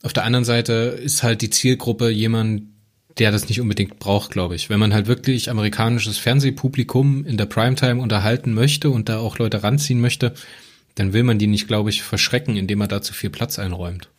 [0.01, 2.63] Auf der anderen Seite ist halt die Zielgruppe jemand,
[3.17, 4.69] der das nicht unbedingt braucht, glaube ich.
[4.69, 9.61] Wenn man halt wirklich amerikanisches Fernsehpublikum in der Primetime unterhalten möchte und da auch Leute
[9.61, 10.33] ranziehen möchte,
[10.95, 14.09] dann will man die nicht, glaube ich, verschrecken, indem man da zu viel Platz einräumt.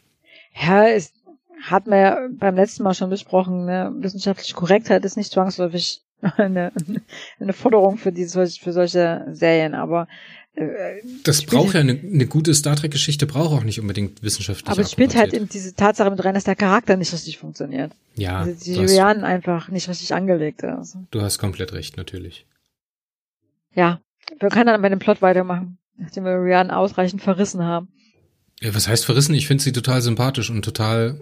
[0.55, 1.13] Ja, es
[1.63, 3.93] hat man ja beim letzten Mal schon besprochen, ne?
[3.99, 6.03] wissenschaftliche Korrektheit ist nicht zwangsläufig
[6.37, 6.73] eine,
[7.39, 10.09] eine Forderung für diese für solche Serien, aber
[10.55, 14.71] äh, Das braucht ja eine, eine gute Star Trek-Geschichte, braucht auch nicht unbedingt wissenschaftlich.
[14.71, 17.93] aber es spielt halt eben diese Tatsache mit rein, dass der Charakter nicht richtig funktioniert.
[18.17, 20.97] Ja, also die du hast, Julian einfach nicht richtig angelegt ist.
[21.11, 22.47] du hast komplett recht, natürlich.
[23.75, 24.01] Ja,
[24.39, 27.89] wir können dann bei dem Plot weitermachen, nachdem wir Rian ausreichend verrissen haben.
[28.61, 29.35] Ja, was heißt verrissen?
[29.35, 31.21] Ich finde sie total sympathisch und total.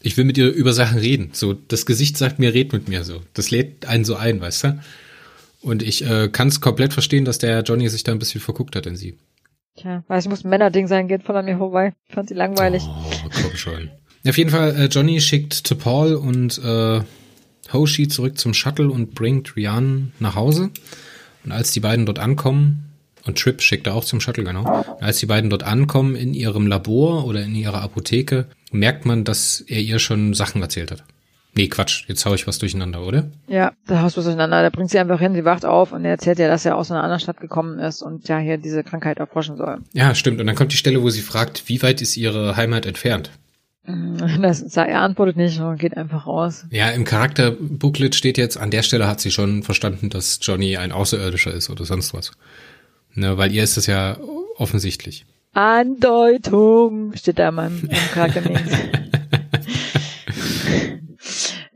[0.00, 1.30] Ich will mit ihr über Sachen reden.
[1.32, 3.22] So, das Gesicht sagt mir, red mit mir so.
[3.34, 4.82] Das lädt einen so ein, weißt du?
[5.62, 8.76] Und ich äh, kann es komplett verstehen, dass der Johnny sich da ein bisschen verguckt
[8.76, 9.18] hat in sie.
[9.76, 11.92] Tja, weiß ich muss ein Männerding sein, geht voll an mir vorbei.
[12.08, 12.84] Fand sie langweilig.
[12.86, 13.90] Oh, komm schon.
[14.26, 17.00] Auf jeden Fall, äh, Johnny schickt to Paul und äh,
[17.72, 20.70] Hoshi zurück zum Shuttle und bringt Rian nach Hause.
[21.44, 22.85] Und als die beiden dort ankommen,
[23.26, 24.60] und Trip schickt er auch zum Shuttle, genau.
[24.60, 29.24] Und als die beiden dort ankommen in ihrem Labor oder in ihrer Apotheke, merkt man,
[29.24, 31.04] dass er ihr schon Sachen erzählt hat.
[31.56, 33.30] Nee, Quatsch, jetzt hau ich was durcheinander, oder?
[33.48, 34.60] Ja, da haust du was durcheinander.
[34.60, 36.90] Der bringt sie einfach hin, sie wacht auf und er erzählt ihr, dass er aus
[36.90, 39.78] einer anderen Stadt gekommen ist und ja hier diese Krankheit erforschen soll.
[39.94, 40.38] Ja, stimmt.
[40.38, 43.30] Und dann kommt die Stelle, wo sie fragt, wie weit ist ihre Heimat entfernt?
[43.86, 46.66] Mhm, Das, er antwortet nicht und geht einfach raus.
[46.70, 50.92] Ja, im Charakterbooklet steht jetzt, an der Stelle hat sie schon verstanden, dass Johnny ein
[50.92, 52.32] Außerirdischer ist oder sonst was.
[53.16, 54.18] Ne, weil ihr ist das ja
[54.56, 55.26] offensichtlich.
[55.52, 58.72] Andeutung steht da mal im Charakter links.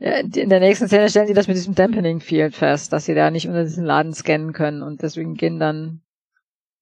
[0.03, 3.13] Ja, in der nächsten Szene stellen sie das mit diesem Dampening Field fest, dass sie
[3.13, 6.01] da nicht unter diesen Laden scannen können und deswegen gehen dann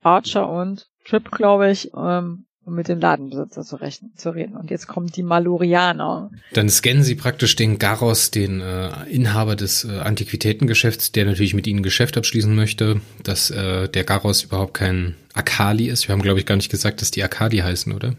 [0.02, 4.56] Archer und Trip, glaube ich, ähm, um mit dem Ladenbesitzer zu, rechnen, zu reden.
[4.56, 6.32] Und jetzt kommen die Malurianer.
[6.54, 11.68] Dann scannen sie praktisch den Garros, den äh, Inhaber des äh, Antiquitätengeschäfts, der natürlich mit
[11.68, 16.08] ihnen Geschäft abschließen möchte, dass äh, der Garros überhaupt kein Akali ist.
[16.08, 18.16] Wir haben, glaube ich, gar nicht gesagt, dass die Akali heißen, oder?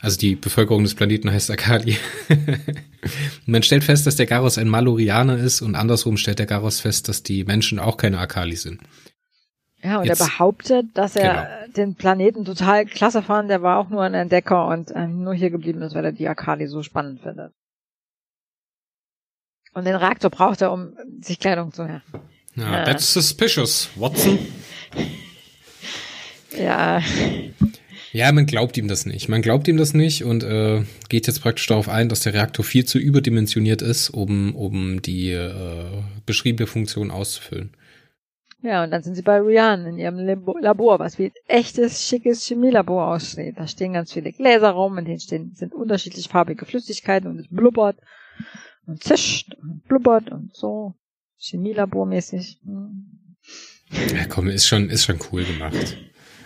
[0.00, 1.96] Also die Bevölkerung des Planeten heißt Akali.
[3.46, 7.08] Man stellt fest, dass der Garros ein Malurianer ist und andersrum stellt der Garros fest,
[7.08, 8.80] dass die Menschen auch keine Akali sind.
[9.82, 13.48] Ja, und Jetzt- er behauptet, dass er den Planeten total klasse fand.
[13.48, 16.28] Der war auch nur ein Entdecker und ähm, nur hier geblieben ist, weil er die
[16.28, 17.52] Akali so spannend findet.
[19.72, 22.02] Und den Reaktor braucht er, um sich Kleidung zu her.
[22.56, 22.84] Ja, Ja.
[22.84, 24.38] that's suspicious, Watson.
[26.58, 27.00] Ja,
[28.12, 29.28] Ja, man glaubt ihm das nicht.
[29.28, 32.64] Man glaubt ihm das nicht und äh, geht jetzt praktisch darauf ein, dass der Reaktor
[32.64, 37.70] viel zu überdimensioniert ist, um, um die äh, beschriebene Funktion auszufüllen.
[38.62, 42.06] Ja, und dann sind sie bei Rian in ihrem Labo Labor, was wie ein echtes,
[42.06, 43.54] schickes Chemielabor aussieht.
[43.58, 47.48] Da stehen ganz viele Gläser rum, in denen stehen, sind unterschiedlich farbige Flüssigkeiten und es
[47.48, 47.96] blubbert
[48.86, 50.94] und zischt und blubbert und so.
[51.38, 52.60] Chemielabormäßig.
[52.64, 53.36] Hm.
[54.14, 55.96] Ja, komm, ist schon, ist schon cool gemacht.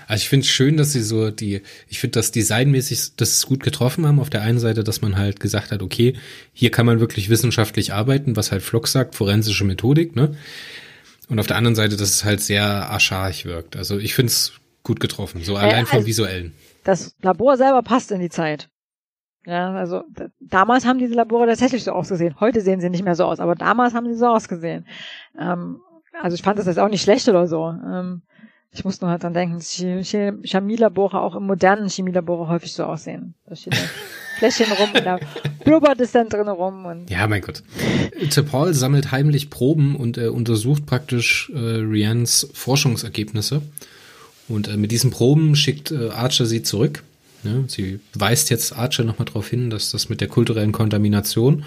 [0.07, 3.63] Also ich finde es schön, dass sie so die, ich finde das designmäßig, das gut
[3.63, 4.21] getroffen haben.
[4.21, 6.15] Auf der einen Seite, dass man halt gesagt hat, okay,
[6.53, 10.37] hier kann man wirklich wissenschaftlich arbeiten, was halt Flock sagt, forensische Methodik, ne?
[11.29, 13.77] Und auf der anderen Seite, dass es halt sehr archaisch wirkt.
[13.77, 16.55] Also ich finde es gut getroffen, so allein also, vom Visuellen.
[16.85, 18.69] Das Labor selber passt in die Zeit.
[19.47, 20.05] Ja, also
[20.41, 22.41] damals haben diese Labore tatsächlich so ausgesehen.
[22.41, 24.87] Heute sehen sie nicht mehr so aus, aber damals haben sie so ausgesehen.
[25.39, 25.81] Ähm,
[26.21, 27.69] also ich fand das jetzt auch nicht schlecht oder so.
[27.69, 28.23] Ähm,
[28.75, 33.35] ich muss nur halt dran denken, dass Chemielabore auch im modernen Chemielabore häufig so aussehen.
[33.47, 33.89] Da steht ein
[34.39, 35.21] Fläschchen rum und da
[35.65, 36.85] blubbert es dann drin rum.
[36.85, 37.63] Und ja, mein Gott.
[38.51, 43.63] Paul sammelt heimlich Proben und er untersucht praktisch äh, Rians Forschungsergebnisse.
[44.49, 47.05] Und äh, mit diesen Proben schickt äh, Archer sie zurück.
[47.45, 51.65] Ja, sie weist jetzt Archer nochmal darauf hin, dass das mit der kulturellen Kontamination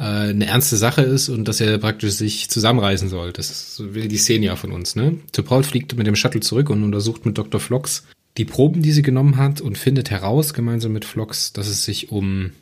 [0.00, 3.32] äh, eine ernste Sache ist und dass er praktisch sich zusammenreißen soll.
[3.32, 4.96] Das will die Szene ja von uns.
[4.96, 5.18] Ne?
[5.44, 7.60] Paul fliegt mit dem Shuttle zurück und untersucht mit Dr.
[7.60, 8.04] Flox
[8.38, 12.10] die Proben, die sie genommen hat und findet heraus, gemeinsam mit Flox, dass es sich
[12.10, 12.52] um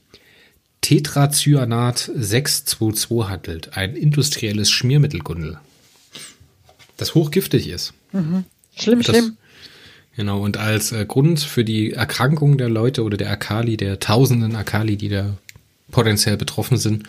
[0.81, 5.59] Tetracyanat 622 handelt, ein industrielles Schmiermittelgundel,
[6.97, 7.93] das hochgiftig ist.
[8.13, 8.45] Mhm.
[8.75, 9.37] Schlimm, das, schlimm.
[10.17, 14.57] Genau, und als äh, Grund für die Erkrankung der Leute oder der Akali, der tausenden
[14.57, 15.37] Akali, die da
[15.91, 17.09] potenziell betroffen sind,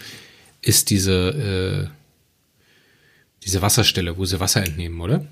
[0.62, 1.90] ist diese, äh,
[3.44, 5.26] diese Wasserstelle, wo sie Wasser entnehmen, oder?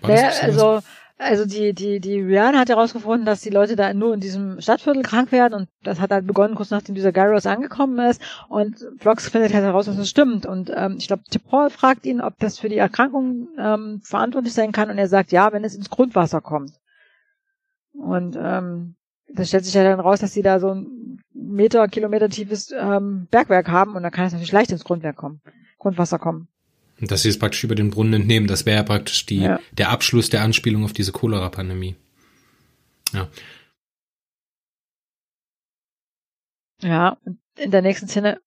[0.00, 0.80] War naja, also,
[1.18, 5.02] also die, die, die Rihanna hat herausgefunden, dass die Leute da nur in diesem Stadtviertel
[5.02, 9.28] krank werden und das hat halt begonnen, kurz nachdem dieser Gyros angekommen ist und Vlogs
[9.28, 12.58] findet halt heraus, dass das stimmt und ähm, ich glaube, Paul fragt ihn, ob das
[12.58, 16.40] für die Erkrankung ähm, verantwortlich sein kann und er sagt, ja, wenn es ins Grundwasser
[16.40, 16.72] kommt.
[17.92, 18.96] Und ähm,
[19.28, 21.19] das stellt sich ja dann raus, dass sie da so ein
[21.50, 25.40] Meter, Kilometer tiefes ähm, Bergwerk haben und da kann es natürlich leicht ins Grundwerk kommen,
[25.78, 26.48] Grundwasser kommen.
[27.00, 29.58] Und dass sie es praktisch über den Brunnen entnehmen, das wäre ja praktisch die, ja.
[29.72, 31.96] der Abschluss der Anspielung auf diese Cholera-Pandemie.
[33.12, 33.28] Ja.
[36.82, 38.40] Ja, und in der nächsten Szene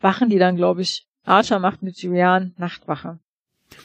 [0.00, 3.18] wachen die dann, glaube ich, Archer macht mit Julian Nachtwache.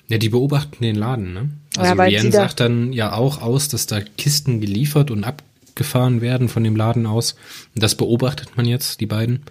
[0.08, 1.49] Ja, die beobachten den Laden, ne?
[1.77, 5.43] Also ja, Rian sagt dann ja auch aus, dass da Kisten geliefert und ab
[5.79, 7.33] gefahren werden von dem Laden aus.
[7.73, 9.43] Und das beobachtet man jetzt, die beiden,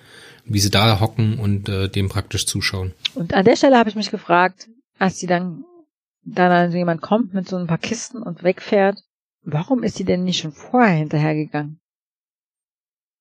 [0.44, 2.94] wie sie da hocken und äh, dem praktisch zuschauen.
[3.16, 5.64] Und an der Stelle habe ich mich gefragt, als die dann,
[6.24, 9.02] dann also jemand kommt mit so ein paar Kisten und wegfährt,
[9.42, 11.80] warum ist die denn nicht schon vorher hinterhergegangen?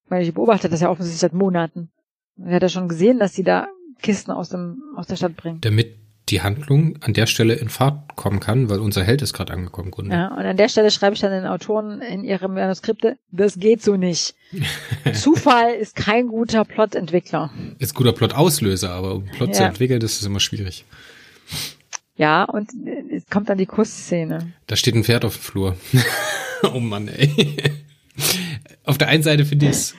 [0.10, 1.90] Weil ich beobachte das ja offensichtlich seit Monaten.
[2.38, 3.68] Er hat ja schon gesehen, dass sie da
[4.02, 5.60] Kisten aus dem aus der Stadt bringen.
[5.62, 5.96] Damit
[6.30, 9.92] die Handlung an der Stelle in Fahrt kommen kann, weil unser Held ist gerade angekommen.
[9.92, 10.16] Grunde.
[10.16, 13.82] Ja, und an der Stelle schreibe ich dann den Autoren in ihre Manuskripte, das geht
[13.82, 14.36] so nicht.
[15.14, 17.52] Zufall ist kein guter Plotentwickler.
[17.80, 19.54] Ist guter Plot-Auslöser, aber um Plot ja.
[19.54, 20.86] zu entwickeln, das ist immer schwierig.
[22.18, 22.72] Ja, und
[23.12, 24.52] es kommt dann die Kussszene.
[24.66, 25.78] Da steht ein Pferd auf dem Flur.
[26.74, 27.58] oh Mann, ey.
[28.84, 29.96] auf der einen Seite finde ich es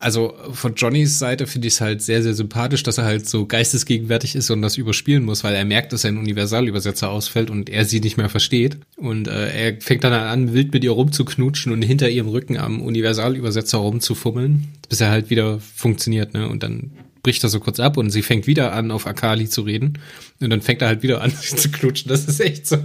[0.00, 3.46] also von Johnnys Seite finde ich es halt sehr, sehr sympathisch, dass er halt so
[3.46, 7.84] geistesgegenwärtig ist und das überspielen muss, weil er merkt, dass sein Universalübersetzer ausfällt und er
[7.84, 8.78] sie nicht mehr versteht.
[8.96, 12.80] Und äh, er fängt dann an, wild mit ihr rumzuknutschen und hinter ihrem Rücken am
[12.80, 16.48] Universalübersetzer rumzufummeln, bis er halt wieder funktioniert, ne?
[16.48, 16.92] Und dann
[17.24, 19.98] bricht er so kurz ab und sie fängt wieder an, auf Akali zu reden.
[20.40, 22.08] Und dann fängt er halt wieder an, sich zu knutschen.
[22.08, 22.76] Das ist echt so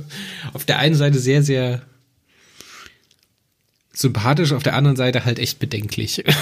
[0.53, 1.83] auf der einen Seite sehr, sehr
[3.93, 6.23] sympathisch, auf der anderen Seite halt echt bedenklich.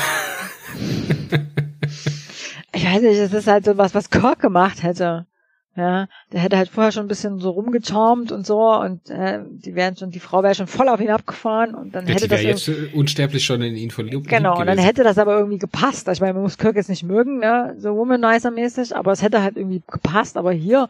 [2.73, 5.25] ich weiß nicht, es ist halt so was, was Kork gemacht hätte.
[5.73, 9.73] Ja, der hätte halt vorher schon ein bisschen so rumgecharmt und so und äh, die
[9.73, 12.43] wären schon, die Frau wäre schon voll auf ihn abgefahren und dann ja, hätte das
[12.43, 14.27] jetzt unsterblich schon in ihn verliebt.
[14.27, 16.09] Genau, und dann hätte das aber irgendwie gepasst.
[16.09, 19.55] Ich meine, man muss Kirk jetzt nicht mögen, ne, so Womanizer-mäßig, aber es hätte halt
[19.55, 20.35] irgendwie gepasst.
[20.35, 20.89] Aber hier,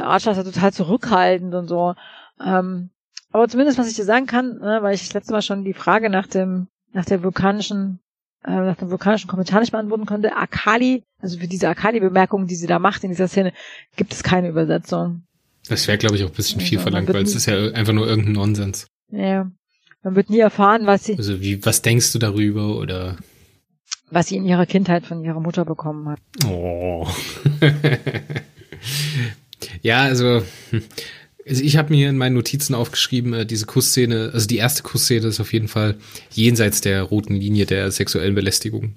[0.00, 1.96] Archer ist ja total zurückhaltend und so.
[2.44, 2.90] Ähm,
[3.32, 5.74] aber zumindest, was ich dir sagen kann, ne, weil ich das letzte Mal schon die
[5.74, 8.05] Frage nach dem, nach der vulkanischen äh,
[8.46, 10.36] nach dem vulkanischen Kommentar nicht beantworten konnte.
[10.36, 13.52] Akali, also für diese Akali-Bemerkung, die sie da macht in dieser Szene,
[13.96, 15.22] gibt es keine Übersetzung.
[15.68, 17.92] Das wäre, glaube ich, auch ein bisschen viel also, verlangt, weil es ist ja einfach
[17.92, 18.86] nur irgendein Nonsens.
[19.10, 19.50] Ja.
[20.02, 21.18] Man wird nie erfahren, was sie.
[21.18, 23.16] Also wie, was denkst du darüber oder?
[24.10, 26.20] Was sie in ihrer Kindheit von ihrer Mutter bekommen hat.
[26.46, 27.08] Oh.
[29.82, 30.82] ja, also hm.
[31.48, 35.28] Also ich habe mir in meinen Notizen aufgeschrieben, äh, diese Kussszene, also die erste Kussszene
[35.28, 35.96] ist auf jeden Fall
[36.32, 38.96] jenseits der roten Linie der sexuellen Belästigung.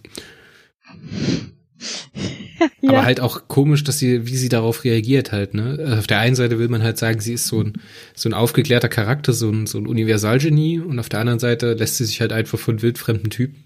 [2.81, 2.89] ja.
[2.89, 5.97] Aber halt auch komisch, dass sie, wie sie darauf reagiert halt, ne?
[5.99, 7.73] Auf der einen Seite will man halt sagen, sie ist so ein,
[8.15, 11.97] so ein aufgeklärter Charakter, so ein, so ein Universalgenie und auf der anderen Seite lässt
[11.97, 13.63] sie sich halt einfach von wildfremden Typen,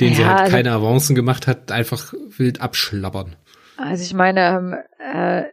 [0.00, 3.36] denen ja, sie halt also, keine Avancen gemacht hat, einfach wild abschlabbern.
[3.76, 5.44] Also ich meine, ähm, äh,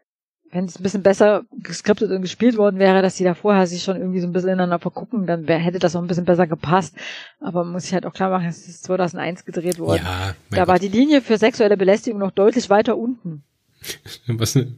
[0.51, 3.83] wenn es ein bisschen besser geskriptet und gespielt worden wäre, dass die da vorher sich
[3.83, 6.45] schon irgendwie so ein bisschen ineinander vergucken, dann wär, hätte das auch ein bisschen besser
[6.45, 6.95] gepasst.
[7.39, 10.01] Aber man muss sich halt auch klar machen, es ist 2001 gedreht worden.
[10.03, 10.81] Ja, da mein war Gott.
[10.83, 13.43] die Linie für sexuelle Belästigung noch deutlich weiter unten.
[14.27, 14.75] Was eine,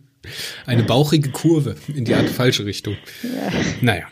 [0.66, 2.96] eine bauchige Kurve in die falsche Richtung.
[3.24, 3.30] Ja.
[3.82, 4.08] Naja.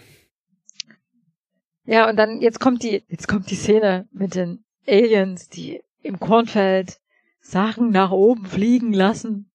[1.85, 6.19] Ja, und dann, jetzt kommt die, jetzt kommt die Szene mit den Aliens, die im
[6.19, 6.99] Kornfeld
[7.41, 9.51] Sachen nach oben fliegen lassen.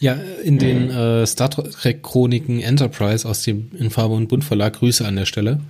[0.00, 0.12] Ja,
[0.44, 5.04] in den äh, Star Trek Chroniken Enterprise aus dem in Farbe und Bunt Verlag, Grüße
[5.06, 5.60] an der Stelle,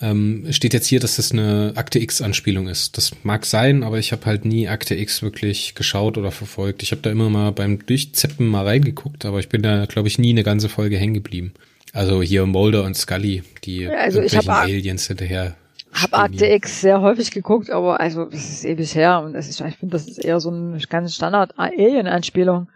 [0.00, 2.96] ähm, steht jetzt hier, dass das eine Akte X Anspielung ist.
[2.96, 6.84] Das mag sein, aber ich habe halt nie Akte X wirklich geschaut oder verfolgt.
[6.84, 10.18] Ich habe da immer mal beim Durchzeppen mal reingeguckt, aber ich bin da, glaube ich,
[10.20, 11.52] nie eine ganze Folge hängen geblieben.
[11.92, 15.56] Also hier Mulder und Scully, die Also ich irgendwelchen hab- Aliens hinterher.
[15.92, 16.12] Hab.
[16.16, 19.76] Akte X sehr häufig geguckt, aber also das ist ewig her und das ist, ich
[19.76, 22.68] finde, das ist eher so eine ganz Standard Alien-Anspielung.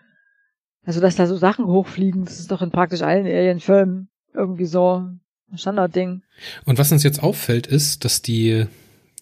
[0.85, 5.05] Also dass da so Sachen hochfliegen, das ist doch in praktisch allen Alien-Filmen irgendwie so
[5.51, 6.23] ein Standardding.
[6.65, 8.67] Und was uns jetzt auffällt, ist, dass die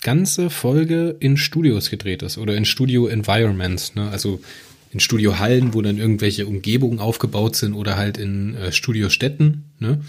[0.02, 4.08] ganze Folge in Studios gedreht ist oder in Studio Environments, ne?
[4.10, 4.40] also
[4.92, 9.64] in Studiohallen, wo dann irgendwelche Umgebungen aufgebaut sind oder halt in äh, Studiostätten.
[9.78, 10.00] Ne?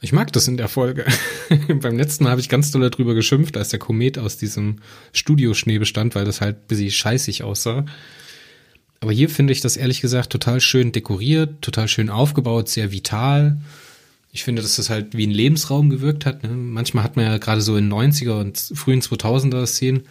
[0.00, 1.06] Ich mag das in der Folge.
[1.80, 4.76] Beim letzten Mal habe ich ganz doll darüber geschimpft, als der Komet aus diesem
[5.12, 7.86] Studioschnee bestand, weil das halt ein bisschen scheißig aussah.
[9.00, 13.60] Aber hier finde ich das ehrlich gesagt total schön dekoriert, total schön aufgebaut, sehr vital.
[14.32, 16.42] Ich finde, dass das halt wie ein Lebensraum gewirkt hat.
[16.42, 16.50] Ne?
[16.50, 20.02] Manchmal hat man ja gerade so in 90er und frühen 2000er Szenen,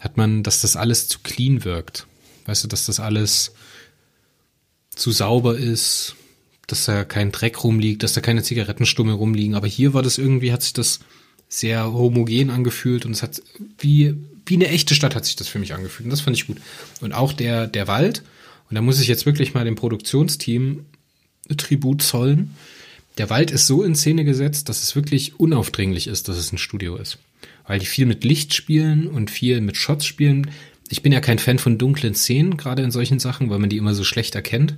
[0.00, 2.06] hat man, dass das alles zu clean wirkt.
[2.46, 3.52] Weißt du, dass das alles
[4.90, 6.14] zu sauber ist,
[6.66, 9.54] dass da kein Dreck rumliegt, dass da keine Zigarettenstumme rumliegen.
[9.54, 11.00] Aber hier war das irgendwie, hat sich das
[11.48, 13.42] sehr homogen angefühlt und es hat
[13.78, 14.14] wie,
[14.46, 16.06] wie eine echte Stadt hat sich das für mich angefühlt.
[16.06, 16.58] Und das fand ich gut.
[17.00, 18.22] Und auch der, der Wald,
[18.68, 20.86] und da muss ich jetzt wirklich mal dem Produktionsteam
[21.56, 22.54] Tribut zollen.
[23.18, 26.58] Der Wald ist so in Szene gesetzt, dass es wirklich unaufdringlich ist, dass es ein
[26.58, 27.18] Studio ist.
[27.66, 30.50] Weil die viel mit Licht spielen und viel mit Shots spielen.
[30.88, 33.76] Ich bin ja kein Fan von dunklen Szenen, gerade in solchen Sachen, weil man die
[33.76, 34.76] immer so schlecht erkennt.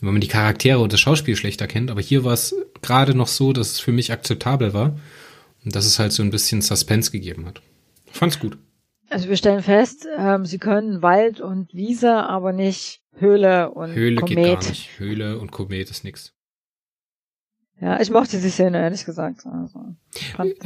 [0.00, 1.90] Weil man die Charaktere und das Schauspiel schlecht erkennt.
[1.90, 4.98] Aber hier war es gerade noch so, dass es für mich akzeptabel war.
[5.64, 7.60] Und dass es halt so ein bisschen Suspense gegeben hat.
[8.12, 8.56] Fand's gut.
[9.08, 14.20] Also wir stellen fest, ähm, sie können Wald und Wiese, aber nicht Höhle und Höhle
[14.20, 14.36] Komet.
[14.36, 14.98] geht gar nicht.
[14.98, 16.32] Höhle und Komet ist nix.
[17.80, 19.46] Ja, ich mochte die Szene, ehrlich gesagt.
[19.46, 19.94] Also,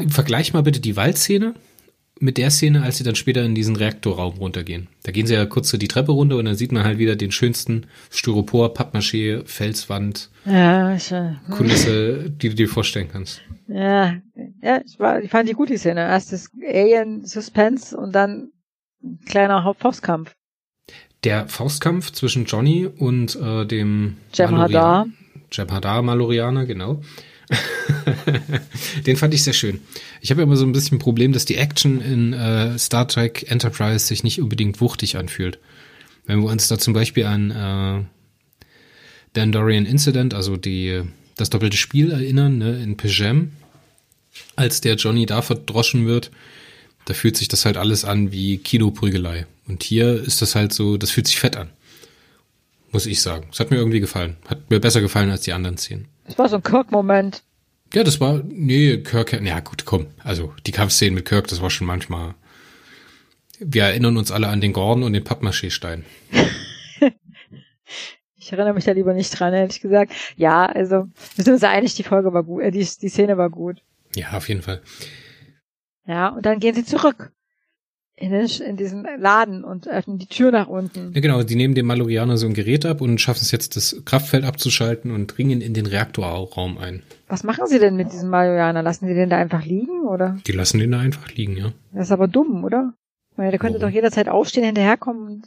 [0.09, 1.55] Vergleich mal bitte die Waldszene
[2.20, 4.88] mit der Szene, als sie dann später in diesen Reaktorraum runtergehen.
[5.03, 7.16] Da gehen sie ja kurz so die Treppe runter und dann sieht man halt wieder
[7.16, 13.40] den schönsten Styropor, Pappmaché, Felswand, ja, äh, Kulisse, die du dir vorstellen kannst.
[13.72, 14.16] Ja,
[14.62, 16.00] ja, ich, war, ich fand die gut, die Szene.
[16.00, 18.50] Erst das Alien-Suspense und dann
[19.02, 20.35] ein kleiner Hauptfaustkampf.
[21.22, 25.06] Der Faustkampf zwischen Johnny und äh, dem Jem'Hadar.
[25.52, 27.00] Jem'Hadar Malorianer, genau.
[29.06, 29.80] Den fand ich sehr schön.
[30.20, 33.06] Ich habe ja immer so ein bisschen ein Problem, dass die Action in äh, Star
[33.06, 35.59] Trek Enterprise sich nicht unbedingt wuchtig anfühlt.
[36.26, 38.04] Wenn wir uns da zum Beispiel an äh,
[39.35, 41.02] Dandorian Incident, also die,
[41.37, 43.52] das doppelte Spiel erinnern, ne, in Pijam,
[44.57, 46.31] als der Johnny da verdroschen wird,
[47.05, 49.47] da fühlt sich das halt alles an wie Kinoprügelei.
[49.66, 51.71] Und hier ist das halt so, das fühlt sich fett an.
[52.93, 53.49] Muss ich sagen.
[53.53, 54.37] Es hat mir irgendwie gefallen.
[54.49, 56.09] Hat mir besser gefallen als die anderen Szenen.
[56.27, 57.43] Das war so ein Kirk-Moment.
[57.93, 60.07] Ja, das war, nee, Kirk, ja gut, komm.
[60.23, 62.35] Also, die Kampfszenen mit Kirk, das war schon manchmal.
[63.59, 66.05] Wir erinnern uns alle an den Gordon und den Pappmaché-Stein.
[68.43, 70.12] Ich erinnere mich da lieber nicht dran, ehrlich gesagt.
[70.37, 73.51] Ja, also, wir sind uns einig, die Folge war gut, äh, die, die Szene war
[73.51, 73.83] gut.
[74.14, 74.81] Ja, auf jeden Fall.
[76.07, 77.33] Ja, und dann gehen sie zurück
[78.16, 81.12] in, den, in diesen Laden und öffnen die Tür nach unten.
[81.14, 84.03] Ja, genau, die nehmen dem Malorianer so ein Gerät ab und schaffen es jetzt, das
[84.05, 87.03] Kraftfeld abzuschalten und dringen in den Reaktorraum ein.
[87.29, 88.81] Was machen sie denn mit diesem Marihuana?
[88.81, 90.38] Lassen sie den da einfach liegen, oder?
[90.46, 91.73] Die lassen den da einfach liegen, ja.
[91.92, 92.92] Das ist aber dumm, oder?
[93.33, 93.90] Ich meine, der könnte Warum?
[93.90, 95.46] doch jederzeit aufstehen, hinterherkommen und.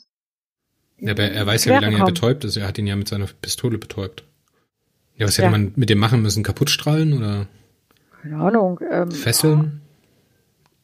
[0.99, 2.13] ja aber er weiß ja, wie lange er kommen.
[2.13, 2.55] betäubt ist.
[2.57, 4.23] Er hat ihn ja mit seiner Pistole betäubt.
[5.17, 5.43] Ja, was Ja.
[5.43, 6.41] hätte man mit dem machen müssen?
[6.41, 7.47] Kaputt strahlen oder
[8.23, 8.79] Keine Ahnung.
[8.89, 9.81] Ähm, fesseln?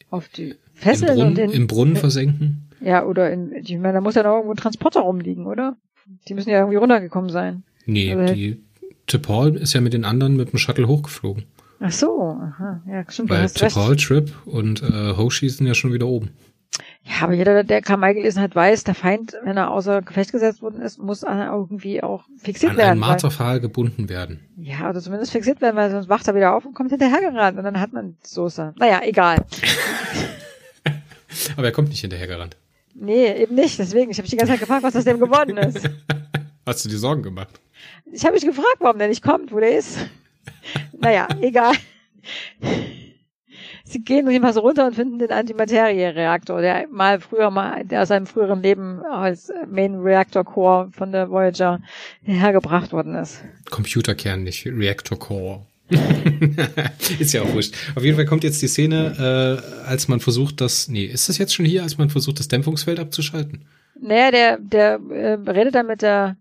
[0.09, 1.51] Auf die Im Fesseln Brunnen, und in.
[1.51, 2.67] Im Brunnen versenken?
[2.81, 3.53] ja, oder in.
[3.53, 5.77] Ich meine, da muss ja noch irgendwo ein Transporter rumliegen, oder?
[6.27, 7.63] Die müssen ja irgendwie runtergekommen sein.
[7.85, 8.61] Nee, Aber- die
[9.07, 11.45] T'Pol ist ja mit den anderen mit dem Shuttle hochgeflogen.
[11.79, 12.81] Ach so, aha.
[12.87, 13.45] Ja, stimmt, Weil.
[13.45, 16.31] T'Pol, Trip und äh, Hoshi sind ja schon wieder oben.
[17.09, 20.61] Ja, aber jeder, der Kamai gelesen hat, weiß, der Feind, wenn er außer Gefecht gesetzt
[20.61, 22.91] worden ist, muss an- irgendwie auch fixiert An werden.
[22.91, 24.39] einen weil- Marterpfahl gebunden werden.
[24.57, 27.63] Ja, oder zumindest fixiert werden, weil sonst wacht er wieder auf und kommt hinterhergerannt und
[27.63, 28.75] dann hat man Soße.
[28.77, 29.37] Naja, egal.
[31.57, 32.57] Aber er kommt nicht hinterhergerannt.
[32.93, 33.79] Nee, eben nicht.
[33.79, 35.89] Deswegen, ich habe mich die ganze Zeit gefragt, was aus dem geworden ist.
[36.65, 37.59] Hast du dir Sorgen gemacht?
[38.11, 39.97] Ich habe mich gefragt, warum der nicht kommt, wo der ist.
[40.99, 41.73] naja, egal.
[43.89, 48.09] Sie gehen immer so runter und finden den Antimaterie-Reaktor, der mal früher mal der aus
[48.09, 51.81] seinem früheren Leben als Main Reactor Core von der Voyager
[52.21, 53.43] hergebracht worden ist.
[53.71, 55.65] Computerkern, nicht Reactor Core.
[57.19, 57.73] ist ja auch wurscht.
[57.95, 60.87] Auf jeden Fall kommt jetzt die Szene, äh, als man versucht, das.
[60.87, 63.65] Nee, ist das jetzt schon hier, als man versucht, das Dämpfungsfeld abzuschalten?
[63.99, 66.37] Naja, der, der äh, redet dann mit der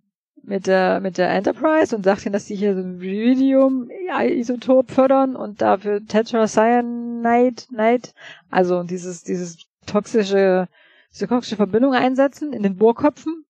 [0.48, 5.36] mit der mit der Enterprise und sagt ihnen, dass sie hier so ein Iridium-Isotop fördern
[5.36, 8.14] und dafür Tetracyanide, Night,
[8.50, 10.68] also dieses dieses toxische
[11.12, 13.44] diese toxische Verbindung einsetzen in den Bohrköpfen.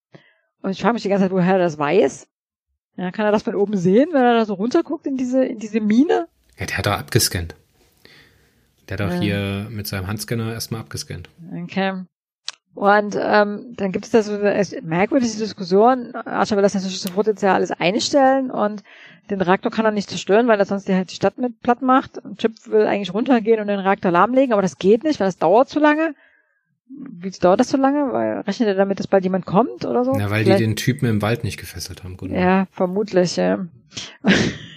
[0.62, 2.26] Und ich frage mich die ganze Zeit, woher er das weiß.
[2.96, 5.60] Ja, kann er das von oben sehen, wenn er da so runterguckt in diese in
[5.60, 6.26] diese Mine?
[6.58, 7.54] Ja, der hat doch abgescannt.
[8.88, 9.20] Der hat auch ja.
[9.20, 11.28] hier mit seinem Handscanner erstmal abgescannt.
[11.62, 12.02] Okay.
[12.78, 16.14] Und ähm, dann gibt es da so eine merkwürdige Diskussion.
[16.14, 18.84] Archer will das natürlich sofort jetzt ja alles einstellen und
[19.30, 21.82] den Reaktor kann er nicht zerstören, weil er sonst die, halt die Stadt mit platt
[21.82, 22.18] macht.
[22.18, 25.38] Und Chip will eigentlich runtergehen und den Reaktor lahmlegen, aber das geht nicht, weil das
[25.38, 26.14] dauert zu lange.
[26.88, 28.12] Wie dauert das so lange?
[28.12, 30.12] Weil rechnet er damit, dass bald jemand kommt oder so?
[30.12, 30.60] Ja, weil Vielleicht?
[30.60, 32.16] die den Typen im Wald nicht gefesselt haben.
[32.16, 33.34] Gut, ja, vermutlich.
[33.34, 33.66] Ja.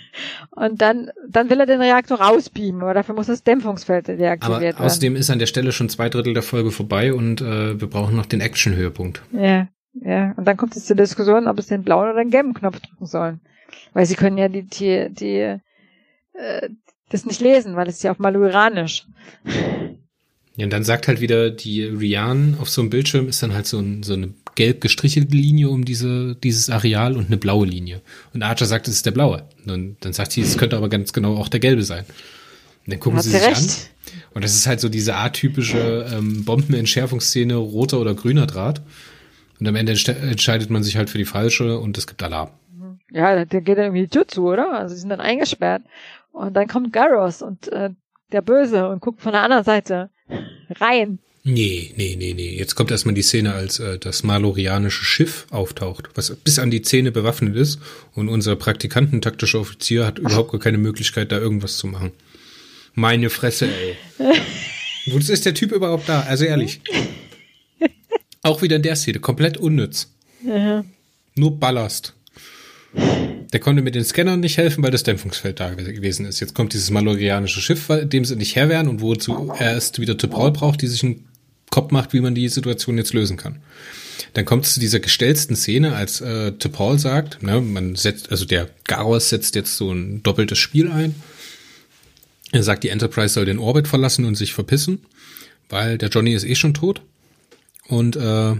[0.52, 4.62] Und dann, dann will er den Reaktor rausbeamen, aber dafür muss das Dämpfungsfeld deaktiviert aber
[4.62, 4.78] werden.
[4.78, 8.16] Außerdem ist an der Stelle schon zwei Drittel der Folge vorbei und äh, wir brauchen
[8.16, 9.22] noch den Action-Höhepunkt.
[9.32, 10.34] Ja, ja.
[10.38, 13.06] Und dann kommt es zur Diskussion, ob es den blauen oder den gelben Knopf drücken
[13.06, 13.42] sollen.
[13.94, 15.58] Weil sie können ja die, die, die
[16.34, 16.70] äh,
[17.10, 19.06] das nicht lesen, weil es ist ja auf Maluiranisch.
[20.56, 23.68] Ja, und dann sagt halt wieder die Rian auf so einem Bildschirm ist dann halt
[23.68, 28.02] so, ein, so eine gelb gestrichelte Linie um diese, dieses Areal und eine blaue Linie.
[28.34, 29.44] Und Archer sagt, es ist der blaue.
[29.66, 32.06] Und dann sagt sie, es könnte aber ganz genau auch der gelbe sein.
[32.86, 33.58] Und dann gucken Hat sie sich recht.
[33.58, 34.22] an.
[34.34, 38.82] Und das ist halt so diese atypische ähm, Bombenentschärfungsszene, roter oder grüner Draht.
[39.60, 42.50] Und am Ende entscheidet man sich halt für die falsche und es gibt Alarm.
[43.12, 44.74] Ja, der geht dann irgendwie die Tür zu, oder?
[44.74, 45.84] Also sie sind dann eingesperrt.
[46.32, 47.90] Und dann kommt Garros und äh,
[48.32, 50.10] der Böse und guckt von der anderen Seite
[50.80, 51.20] rein.
[51.44, 52.56] Nee, nee, nee, nee.
[52.56, 56.84] Jetzt kommt erstmal die Szene, als äh, das malorianische Schiff auftaucht, was bis an die
[56.84, 57.80] Zähne bewaffnet ist
[58.14, 62.12] und unser praktikantentaktischer Offizier hat überhaupt gar keine Möglichkeit, da irgendwas zu machen.
[62.94, 63.98] Meine Fresse, ey.
[65.08, 66.22] Wozu ist der Typ überhaupt da?
[66.22, 66.80] Also ehrlich.
[68.44, 70.12] Auch wieder in der Szene, komplett unnütz.
[70.46, 70.86] Ja.
[71.36, 72.14] Nur Ballast.
[72.94, 76.40] Der konnte mit den Scannern nicht helfen, weil das Dämpfungsfeld da gewesen ist.
[76.40, 80.14] Jetzt kommt dieses malorianische Schiff, dem sie nicht Herr werden und wozu er erst wieder
[80.14, 81.26] T'Pol braucht, die sich einen
[81.72, 83.58] Kopf macht, wie man die Situation jetzt lösen kann.
[84.34, 88.46] Dann kommt es zu dieser gestellten Szene, als äh, T'Pol sagt, ne, man setzt, also
[88.46, 91.16] der Garros setzt jetzt so ein doppeltes Spiel ein.
[92.52, 95.00] Er sagt, die Enterprise soll den Orbit verlassen und sich verpissen,
[95.70, 97.02] weil der Johnny ist eh schon tot.
[97.88, 98.56] Und äh,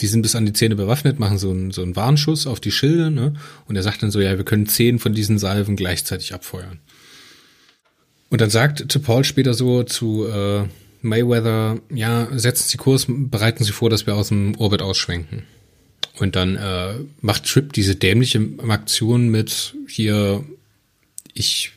[0.00, 2.70] die sind bis an die Zähne bewaffnet, machen so einen, so einen Warnschuss auf die
[2.70, 3.34] Schilde, ne?
[3.66, 6.78] Und er sagt dann so, ja, wir können zehn von diesen Salven gleichzeitig abfeuern.
[8.30, 10.64] Und dann sagt Paul später so zu äh,
[11.02, 15.44] Mayweather, ja, setzen Sie Kurs, bereiten Sie vor, dass wir aus dem Orbit ausschwenken.
[16.18, 20.44] Und dann äh, macht Trip diese dämliche Aktion mit hier,
[21.32, 21.72] ich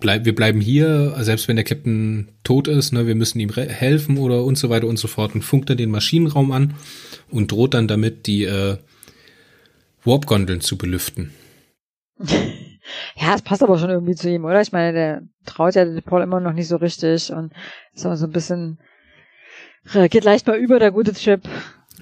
[0.00, 4.18] bleib, wir bleiben hier, selbst wenn der Captain tot ist, ne, wir müssen ihm helfen
[4.18, 6.74] oder und so weiter und so fort und funkt dann den Maschinenraum an
[7.30, 8.76] und droht dann damit, die äh,
[10.04, 11.32] Warp-Gondeln zu belüften.
[13.16, 14.60] Ja, es passt aber schon irgendwie zu ihm, oder?
[14.60, 17.52] Ich meine, der traut ja Paul immer noch nicht so richtig und
[17.94, 18.78] ist auch so ein bisschen
[19.86, 21.42] reagiert leicht mal über der gute Chip.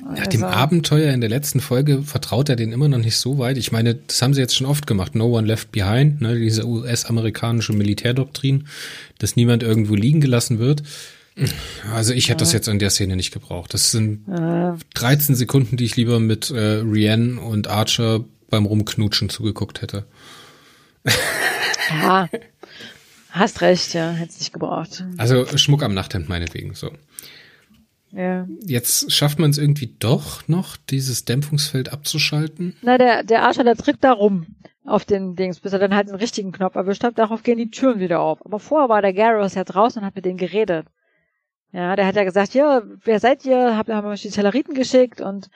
[0.03, 0.57] Nach dem also.
[0.57, 3.59] Abenteuer in der letzten Folge vertraut er den immer noch nicht so weit.
[3.59, 5.15] Ich meine, das haben sie jetzt schon oft gemacht.
[5.15, 8.67] No one left behind, ne, diese US-amerikanische Militärdoktrin,
[9.19, 10.83] dass niemand irgendwo liegen gelassen wird.
[11.95, 12.47] Also ich hätte ja.
[12.47, 13.73] das jetzt an der Szene nicht gebraucht.
[13.75, 14.77] Das sind ja.
[14.95, 20.07] 13 Sekunden, die ich lieber mit äh, Rianne und Archer beim Rumknutschen zugeguckt hätte.
[21.91, 22.29] Ja,
[23.31, 25.05] hast recht, ja, hätte es nicht gebraucht.
[25.17, 26.93] Also Schmuck am Nachthemd meinetwegen, so.
[28.13, 28.47] Ja.
[28.63, 32.77] Jetzt schafft man es irgendwie doch noch, dieses Dämpfungsfeld abzuschalten?
[32.83, 34.47] Na, der, der Archer, der drückt da rum
[34.85, 37.19] auf den Dings, bis er dann halt den richtigen Knopf erwischt hat.
[37.19, 38.45] Darauf gehen die Türen wieder auf.
[38.45, 40.87] Aber vorher war der Garros ja draußen und hat mit denen geredet.
[41.73, 43.77] Ja, der hat ja gesagt, ja, wer seid ihr?
[43.77, 45.49] Hab, haben wir euch die Telleriten geschickt und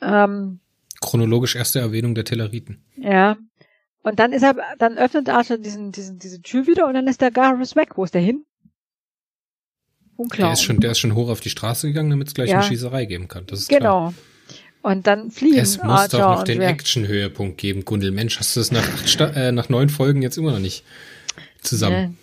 [0.00, 0.60] ähm,
[1.02, 2.82] chronologisch erste Erwähnung der Telleriten.
[2.96, 3.36] Ja.
[4.02, 7.20] Und dann ist er, dann öffnet Archer diesen, diesen, diese Tür wieder und dann ist
[7.20, 7.96] der Garros weg.
[7.96, 8.44] Wo ist der hin?
[10.16, 10.48] Unklar.
[10.48, 12.58] Der ist schon, der ist schon hoch auf die Straße gegangen, damit es gleich ja.
[12.58, 13.46] eine Schießerei geben kann.
[13.46, 14.10] Das ist genau.
[14.10, 14.14] Klar.
[14.82, 18.10] Und dann fliehen Es muss Archer doch noch den Action-Höhepunkt geben, Gundel.
[18.10, 20.84] Mensch, hast du das nach, acht äh, nach neun Folgen jetzt immer noch nicht
[21.60, 22.18] zusammen?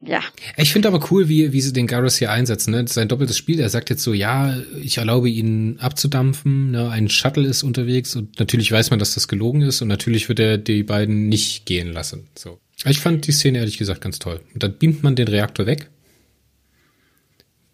[0.00, 0.20] Ja.
[0.56, 2.70] Ich finde aber cool, wie, wie sie den Garrus hier einsetzen.
[2.72, 2.86] Ne?
[2.86, 6.90] Sein doppeltes Spiel, er sagt jetzt so, ja, ich erlaube ihnen abzudampfen, ne?
[6.90, 10.38] ein Shuttle ist unterwegs und natürlich weiß man, dass das gelogen ist und natürlich wird
[10.38, 12.28] er die beiden nicht gehen lassen.
[12.36, 12.60] So.
[12.84, 14.40] Ich fand die Szene ehrlich gesagt ganz toll.
[14.52, 15.88] Und dann beamt man den Reaktor weg,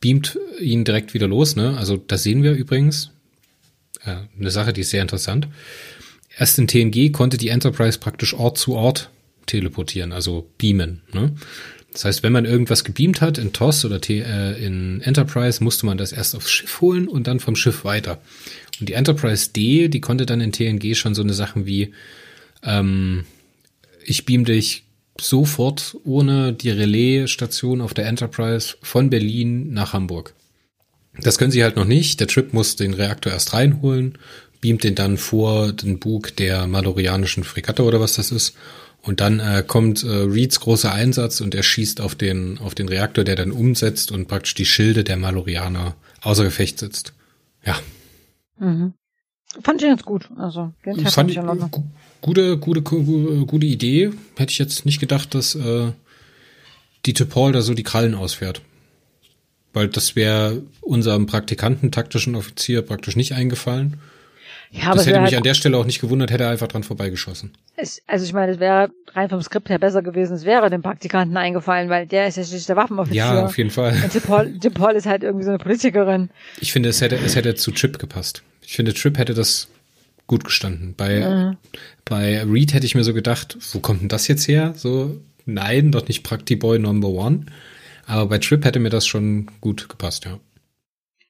[0.00, 1.56] beamt ihn direkt wieder los.
[1.56, 1.76] Ne?
[1.76, 3.10] Also das sehen wir übrigens.
[4.04, 5.48] Äh, eine Sache, die ist sehr interessant.
[6.38, 9.10] Erst in TNG konnte die Enterprise praktisch Ort zu Ort
[9.46, 11.02] teleportieren, also beamen.
[11.12, 11.34] Ne?
[11.92, 15.84] Das heißt, wenn man irgendwas gebeamt hat in TOS oder T, äh, in Enterprise, musste
[15.86, 18.20] man das erst aufs Schiff holen und dann vom Schiff weiter.
[18.80, 21.92] Und die Enterprise D, die konnte dann in TNG schon so eine Sachen wie
[22.62, 23.24] ähm,
[24.04, 24.84] ich beam dich
[25.20, 30.34] sofort ohne die Relaisstation auf der Enterprise von Berlin nach Hamburg.
[31.20, 32.20] Das können sie halt noch nicht.
[32.20, 34.16] Der Trip muss den Reaktor erst reinholen,
[34.62, 38.56] beamt den dann vor den Bug der malorianischen Fregatte oder was das ist
[39.02, 42.88] und dann äh, kommt äh, Reeds großer Einsatz und er schießt auf den, auf den
[42.88, 47.12] Reaktor, der dann umsetzt und praktisch die Schilde der Malorianer außer Gefecht setzt.
[47.66, 47.76] Ja.
[48.58, 48.94] Mhm.
[49.62, 50.30] Fand ich ganz gut.
[50.36, 51.38] Also, den Tag fand ich.
[52.20, 54.12] Gute, gute, gute, gute Idee.
[54.36, 55.90] Hätte ich jetzt nicht gedacht, dass äh,
[57.04, 58.62] die Topol da so die Krallen ausfährt.
[59.72, 63.98] Weil das wäre unserem Praktikanten, taktischen Offizier praktisch nicht eingefallen.
[64.72, 66.66] Ja, aber das hätte mich halt an der Stelle auch nicht gewundert, hätte er einfach
[66.66, 67.52] dran vorbeigeschossen.
[67.76, 70.80] Es, also ich meine, es wäre rein vom Skript her besser gewesen, es wäre dem
[70.80, 73.18] Praktikanten eingefallen, weil der ist ja schließlich der Waffenoffizier.
[73.18, 73.94] Ja, auf jeden Fall.
[74.02, 76.30] Und Jim Paul, Jim Paul ist halt irgendwie so eine Politikerin.
[76.58, 78.42] Ich finde, es hätte, es hätte zu Chip gepasst.
[78.62, 79.68] Ich finde, Chip hätte das
[80.26, 80.94] gut gestanden.
[80.96, 81.56] Bei, mhm.
[82.06, 84.72] bei Reed hätte ich mir so gedacht, wo kommt denn das jetzt her?
[84.74, 87.44] So, nein, doch nicht Praktiboy Number One.
[88.06, 90.38] Aber bei Trip hätte mir das schon gut gepasst, ja.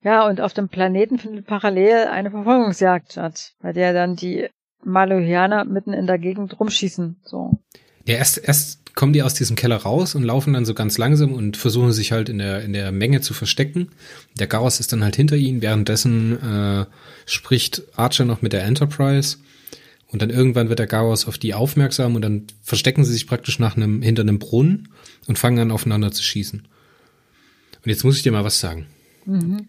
[0.05, 4.48] Ja, und auf dem Planeten findet parallel eine Verfolgungsjagd statt, bei der dann die
[4.84, 7.20] Malohianer mitten in der Gegend rumschießen.
[7.24, 7.61] So.
[8.07, 11.32] Ja, erst, erst kommen die aus diesem Keller raus und laufen dann so ganz langsam
[11.32, 13.88] und versuchen sich halt in der, in der Menge zu verstecken.
[14.38, 15.62] Der Gauss ist dann halt hinter ihnen.
[15.62, 16.86] Währenddessen äh,
[17.24, 19.38] spricht Archer noch mit der Enterprise.
[20.09, 23.59] Und dann irgendwann wird der Gauss auf die aufmerksam und dann verstecken sie sich praktisch
[23.59, 24.88] nach einem, hinter einem Brunnen
[25.26, 26.61] und fangen an aufeinander zu schießen.
[26.61, 28.86] Und jetzt muss ich dir mal was sagen.
[29.24, 29.68] Mhm.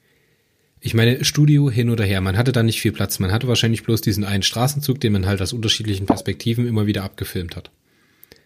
[0.86, 3.18] Ich meine, Studio hin oder her, man hatte da nicht viel Platz.
[3.20, 7.06] Man hatte wahrscheinlich bloß diesen einen Straßenzug, den man halt aus unterschiedlichen Perspektiven immer wieder
[7.06, 7.72] abgefilmt hat.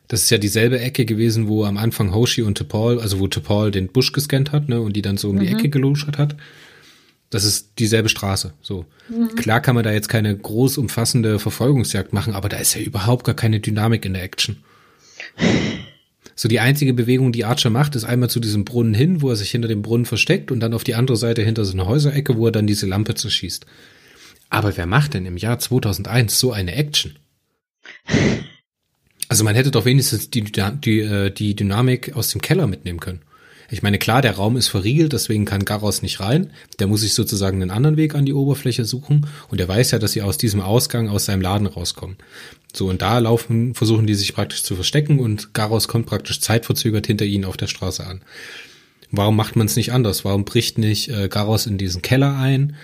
[0.07, 3.71] Das ist ja dieselbe Ecke gewesen, wo am Anfang Hoshi und T'Pol, also wo T'Pol
[3.71, 5.39] den Busch gescannt hat, ne, und die dann so um mhm.
[5.39, 6.35] die Ecke geluschert hat.
[7.31, 8.85] Das ist dieselbe Straße, so.
[9.09, 9.35] Mhm.
[9.35, 13.25] Klar kann man da jetzt keine groß umfassende Verfolgungsjagd machen, aber da ist ja überhaupt
[13.25, 14.57] gar keine Dynamik in der Action.
[16.39, 19.35] So die einzige Bewegung, die Archer macht, ist einmal zu diesem Brunnen hin, wo er
[19.35, 22.37] sich hinter dem Brunnen versteckt und dann auf die andere Seite hinter so eine Häuserecke,
[22.37, 23.65] wo er dann diese Lampe zerschießt.
[24.49, 27.17] Aber wer macht denn im Jahr 2001 so eine Action?
[29.29, 33.23] Also man hätte doch wenigstens die, die, äh, die Dynamik aus dem Keller mitnehmen können.
[33.69, 36.51] Ich meine, klar, der Raum ist verriegelt, deswegen kann Garros nicht rein.
[36.79, 39.27] Der muss sich sozusagen einen anderen Weg an die Oberfläche suchen.
[39.49, 42.17] Und er weiß ja, dass sie aus diesem Ausgang aus seinem Laden rauskommen.
[42.73, 47.07] So, und da laufen, versuchen die sich praktisch zu verstecken und Garros kommt praktisch zeitverzögert
[47.07, 48.21] hinter ihnen auf der Straße an.
[49.11, 50.25] Warum macht man es nicht anders?
[50.25, 52.75] Warum bricht nicht äh, Garros in diesen Keller ein?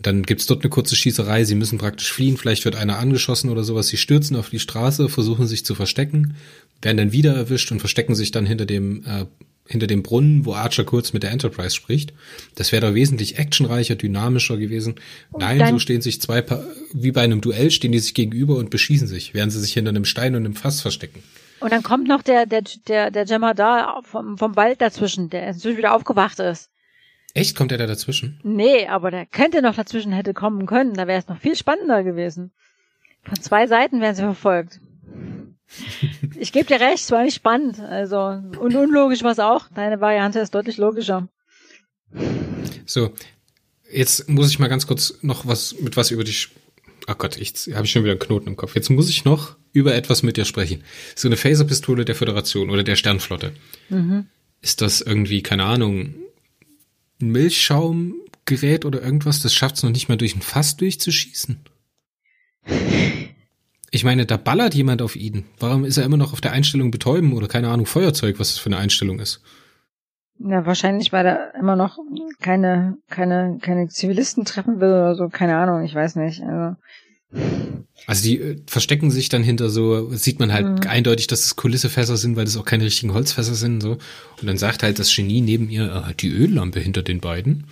[0.00, 3.64] Dann gibt's dort eine kurze Schießerei, sie müssen praktisch fliehen, vielleicht wird einer angeschossen oder
[3.64, 6.36] sowas, sie stürzen auf die Straße, versuchen sich zu verstecken,
[6.80, 9.26] werden dann wieder erwischt und verstecken sich dann hinter dem äh,
[9.70, 12.12] hinter dem Brunnen, wo Archer kurz mit der Enterprise spricht.
[12.56, 14.96] Das wäre doch wesentlich actionreicher, dynamischer gewesen.
[15.30, 18.56] Und Nein, so stehen sich zwei, pa wie bei einem Duell, stehen die sich gegenüber
[18.56, 21.22] und beschießen sich, während sie sich hinter einem Stein und einem Fass verstecken.
[21.60, 25.78] Und dann kommt noch der, der, der, der Jemadar vom, vom Wald dazwischen, der inzwischen
[25.78, 26.70] wieder aufgewacht ist.
[27.32, 27.54] Echt?
[27.56, 28.40] Kommt er da dazwischen?
[28.42, 30.94] Nee, aber der könnte noch dazwischen hätte kommen können.
[30.94, 32.50] Da wäre es noch viel spannender gewesen.
[33.22, 34.80] Von zwei Seiten wären sie verfolgt.
[36.38, 37.80] Ich gebe dir recht, es war nicht spannend.
[37.80, 39.68] Also, und unlogisch war es auch.
[39.74, 41.28] Deine Variante ist deutlich logischer.
[42.86, 43.12] So,
[43.90, 46.48] jetzt muss ich mal ganz kurz noch was mit was über dich.
[47.06, 48.74] Ach Gott, jetzt habe ich schon wieder einen Knoten im Kopf.
[48.74, 50.82] Jetzt muss ich noch über etwas mit dir sprechen.
[51.14, 53.52] So eine Phaserpistole der Föderation oder der Sternflotte.
[53.88, 54.26] Mhm.
[54.60, 56.14] Ist das irgendwie, keine Ahnung,
[57.20, 59.40] ein Milchschaumgerät oder irgendwas?
[59.40, 61.60] Das schafft es noch nicht mal durch ein Fass durchzuschießen?
[63.90, 65.44] Ich meine, da ballert jemand auf ihn.
[65.58, 68.58] Warum ist er immer noch auf der Einstellung betäuben oder keine Ahnung, Feuerzeug, was das
[68.58, 69.42] für eine Einstellung ist?
[70.38, 71.98] Ja, wahrscheinlich, weil er immer noch
[72.40, 76.40] keine, keine, keine Zivilisten treffen will oder so, keine Ahnung, ich weiß nicht.
[76.42, 76.76] Also,
[78.06, 80.90] also die äh, verstecken sich dann hinter so, sieht man halt mhm.
[80.90, 83.98] eindeutig, dass es Kulissefässer sind, weil das auch keine richtigen Holzfässer sind, so.
[84.40, 87.66] Und dann sagt halt das Genie neben ihr, äh, die Öllampe hinter den beiden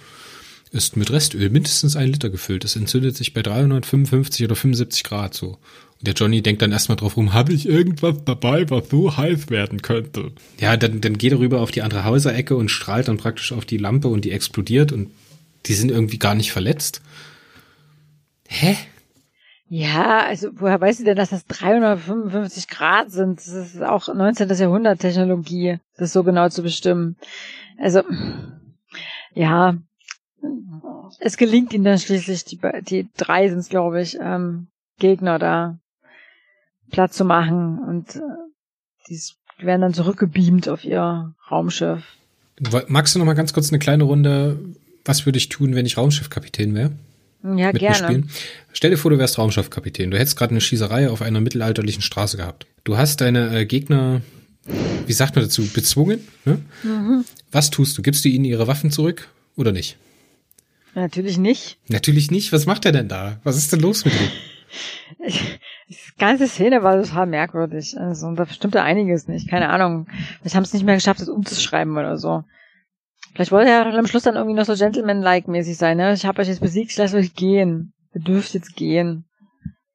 [0.70, 2.64] ist mit Restöl mindestens ein Liter gefüllt.
[2.64, 5.58] Es entzündet sich bei 355 oder 75 Grad so.
[6.00, 9.82] Der Johnny denkt dann erstmal drauf rum, habe ich irgendwas dabei, was so heiß werden
[9.82, 10.30] könnte?
[10.60, 13.64] Ja, dann, dann geht er rüber auf die andere Hauserecke und strahlt dann praktisch auf
[13.64, 15.10] die Lampe und die explodiert und
[15.66, 17.02] die sind irgendwie gar nicht verletzt.
[18.46, 18.76] Hä?
[19.68, 23.38] Ja, also woher weiß sie denn, dass das 355 Grad sind?
[23.38, 24.48] Das ist auch 19.
[24.48, 27.16] Jahrhundert Technologie, das so genau zu bestimmen.
[27.76, 28.02] Also,
[29.34, 29.76] ja,
[31.20, 34.68] es gelingt ihnen dann schließlich, die, die drei sind es, glaube ich, ähm,
[34.98, 35.78] Gegner da
[36.90, 38.20] Platz zu machen und äh,
[39.08, 39.20] die
[39.64, 42.02] werden dann zurückgebeamt auf ihr Raumschiff.
[42.88, 44.58] Magst du noch mal ganz kurz eine kleine Runde,
[45.04, 46.92] was würde ich tun, wenn ich Raumschiffkapitän wäre?
[47.42, 48.24] Ja, gerne.
[48.72, 50.10] Stell dir vor, du wärst Raumschiffkapitän.
[50.10, 52.66] Du hättest gerade eine Schießerei auf einer mittelalterlichen Straße gehabt.
[52.82, 54.22] Du hast deine äh, Gegner,
[55.06, 56.26] wie sagt man dazu, bezwungen.
[56.44, 56.60] Ne?
[56.82, 57.24] Mhm.
[57.52, 58.02] Was tust du?
[58.02, 59.96] Gibst du ihnen ihre Waffen zurück oder nicht?
[60.94, 61.78] Natürlich nicht.
[61.88, 62.52] Natürlich nicht.
[62.52, 63.40] Was macht er denn da?
[63.44, 64.30] Was ist denn los mit ihm?
[66.18, 67.96] Die ganze Szene war total merkwürdig.
[67.96, 69.48] Also, da stimmte einiges nicht.
[69.48, 70.08] Keine Ahnung.
[70.40, 72.42] Vielleicht haben es nicht mehr geschafft, das umzuschreiben oder so.
[73.34, 76.12] Vielleicht wollte er am Schluss dann irgendwie noch so Gentleman-like-mäßig sein, ne?
[76.12, 77.92] Ich habe euch jetzt besiegt, ich lasse euch gehen.
[78.14, 79.26] Ihr dürft jetzt gehen.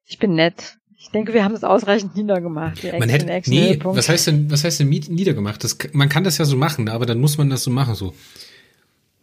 [0.06, 0.78] Ich bin nett.
[0.96, 2.82] Ich denke, wir haben es ausreichend niedergemacht.
[2.98, 5.62] Man hätte, nee, was heißt denn, was heißt denn niedergemacht?
[5.62, 8.14] Das, man kann das ja so machen, aber dann muss man das so machen, so.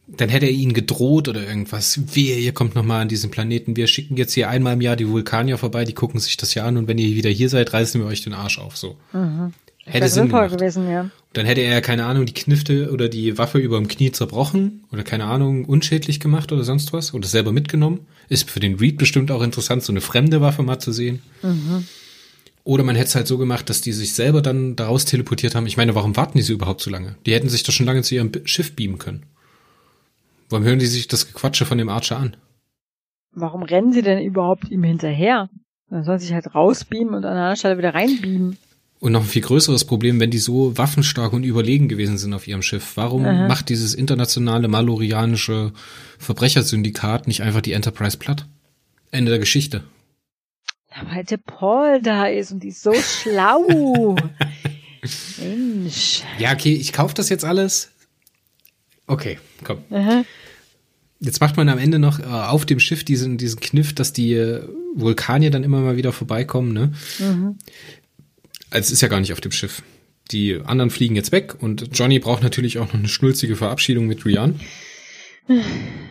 [0.08, 2.16] Dann hätte er ihnen gedroht oder irgendwas.
[2.16, 3.78] Wehe, ihr kommt nochmal an diesen Planeten.
[3.78, 6.66] Wir schicken jetzt hier einmal im Jahr die Vulkanier vorbei, die gucken sich das ja
[6.66, 8.97] an und wenn ihr wieder hier seid, reißen wir euch den Arsch auf, so.
[9.14, 9.54] Mhm.
[9.86, 10.52] Hätte Sinn gemacht.
[10.52, 11.10] gewesen, ja.
[11.34, 15.04] Dann hätte er, keine Ahnung, die Knifte oder die Waffe über dem Knie zerbrochen oder
[15.04, 18.02] keine Ahnung, unschädlich gemacht oder sonst was oder selber mitgenommen.
[18.28, 21.22] Ist für den Reed bestimmt auch interessant, so eine fremde Waffe mal zu sehen.
[21.41, 21.86] Mhm.
[22.64, 25.66] Oder man hätte es halt so gemacht, dass die sich selber dann daraus teleportiert haben.
[25.66, 27.16] Ich meine, warum warten die so überhaupt so lange?
[27.26, 29.24] Die hätten sich doch schon lange zu ihrem Schiff beamen können.
[30.52, 32.36] Warum hören die sich das Gequatsche von dem Archer an?
[33.32, 35.49] Warum rennen sie denn überhaupt ihm hinterher?
[35.89, 38.58] Dann sollen sie sich halt rausbeamen und an einer Stelle wieder reinbeamen.
[38.99, 42.47] Und noch ein viel größeres Problem, wenn die so waffenstark und überlegen gewesen sind auf
[42.47, 42.91] ihrem Schiff.
[42.95, 43.47] Warum Aha.
[43.47, 45.72] macht dieses internationale malorianische
[46.20, 48.45] Verbrechersyndikat nicht einfach die Enterprise platt?
[49.10, 49.84] Ende der Geschichte.
[51.12, 54.16] weil der Paul da ist und die ist so schlau.
[55.39, 56.22] Mensch.
[56.38, 57.91] Ja, okay, ich kaufe das jetzt alles.
[59.12, 59.80] Okay, komm.
[59.89, 60.24] Aha.
[61.20, 64.34] Jetzt macht man am Ende noch äh, auf dem Schiff diesen, diesen Kniff, dass die
[64.34, 64.64] äh,
[64.95, 66.93] Vulkanier dann immer mal wieder vorbeikommen, ne?
[67.20, 67.57] Mhm.
[68.70, 69.84] Also es ist ja gar nicht auf dem Schiff.
[70.32, 74.26] Die anderen fliegen jetzt weg und Johnny braucht natürlich auch noch eine schnulzige Verabschiedung mit
[74.26, 74.62] Rian.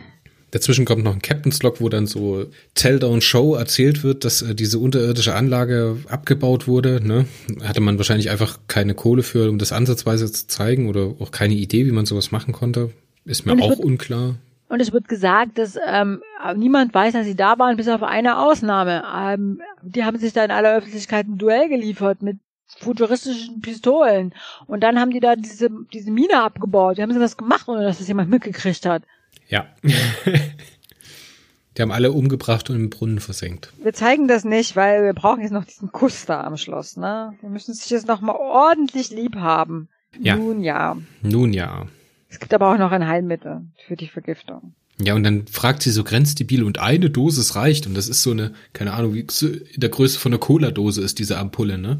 [0.51, 2.45] Dazwischen kommt noch ein Captain's Log, wo dann so
[2.75, 6.99] Tell-Down Show erzählt wird, dass äh, diese unterirdische Anlage abgebaut wurde.
[7.05, 7.25] Ne?
[7.63, 11.53] Hatte man wahrscheinlich einfach keine Kohle für, um das ansatzweise zu zeigen oder auch keine
[11.53, 12.91] Idee, wie man sowas machen konnte.
[13.23, 14.35] Ist mir auch unklar.
[14.67, 16.21] Und es wird gesagt, dass ähm,
[16.55, 19.03] niemand weiß, dass sie da waren, bis auf eine Ausnahme.
[19.13, 22.37] Ähm, die haben sich da in aller Öffentlichkeit ein Duell geliefert mit
[22.79, 24.33] futuristischen Pistolen.
[24.67, 26.97] Und dann haben die da diese, diese Mine abgebaut.
[26.97, 29.03] Die haben sie das gemacht, ohne dass das jemand mitgekriegt hat.
[29.51, 29.67] Ja.
[29.83, 33.73] die haben alle umgebracht und im Brunnen versenkt.
[33.83, 37.33] Wir zeigen das nicht, weil wir brauchen jetzt noch diesen Kuss da am Schloss, ne?
[37.41, 39.89] Wir müssen sich jetzt noch mal ordentlich lieb haben.
[40.19, 40.37] Ja.
[40.37, 40.97] Nun ja.
[41.21, 41.85] Nun ja.
[42.29, 44.73] Es gibt aber auch noch ein Heilmittel für die Vergiftung.
[45.03, 47.87] Ja, und dann fragt sie so grenzdebil und eine Dosis reicht.
[47.87, 51.19] Und das ist so eine, keine Ahnung, wie in der Größe von einer Cola-Dose ist
[51.19, 51.99] diese Ampulle, ne?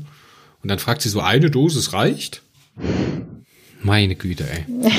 [0.62, 2.44] Und dann fragt sie so, eine Dosis reicht?
[3.82, 4.66] Meine Güte, ey.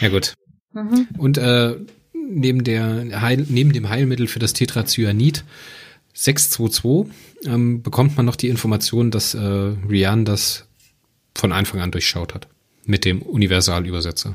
[0.00, 0.32] Ja gut.
[0.72, 1.08] Mhm.
[1.18, 1.76] Und äh,
[2.12, 5.44] neben, der Heil, neben dem Heilmittel für das Tetrazyanid
[6.14, 7.12] 622
[7.46, 10.68] ähm, bekommt man noch die Information, dass äh, Rian das
[11.34, 12.48] von Anfang an durchschaut hat.
[12.84, 14.34] Mit dem Universalübersetzer.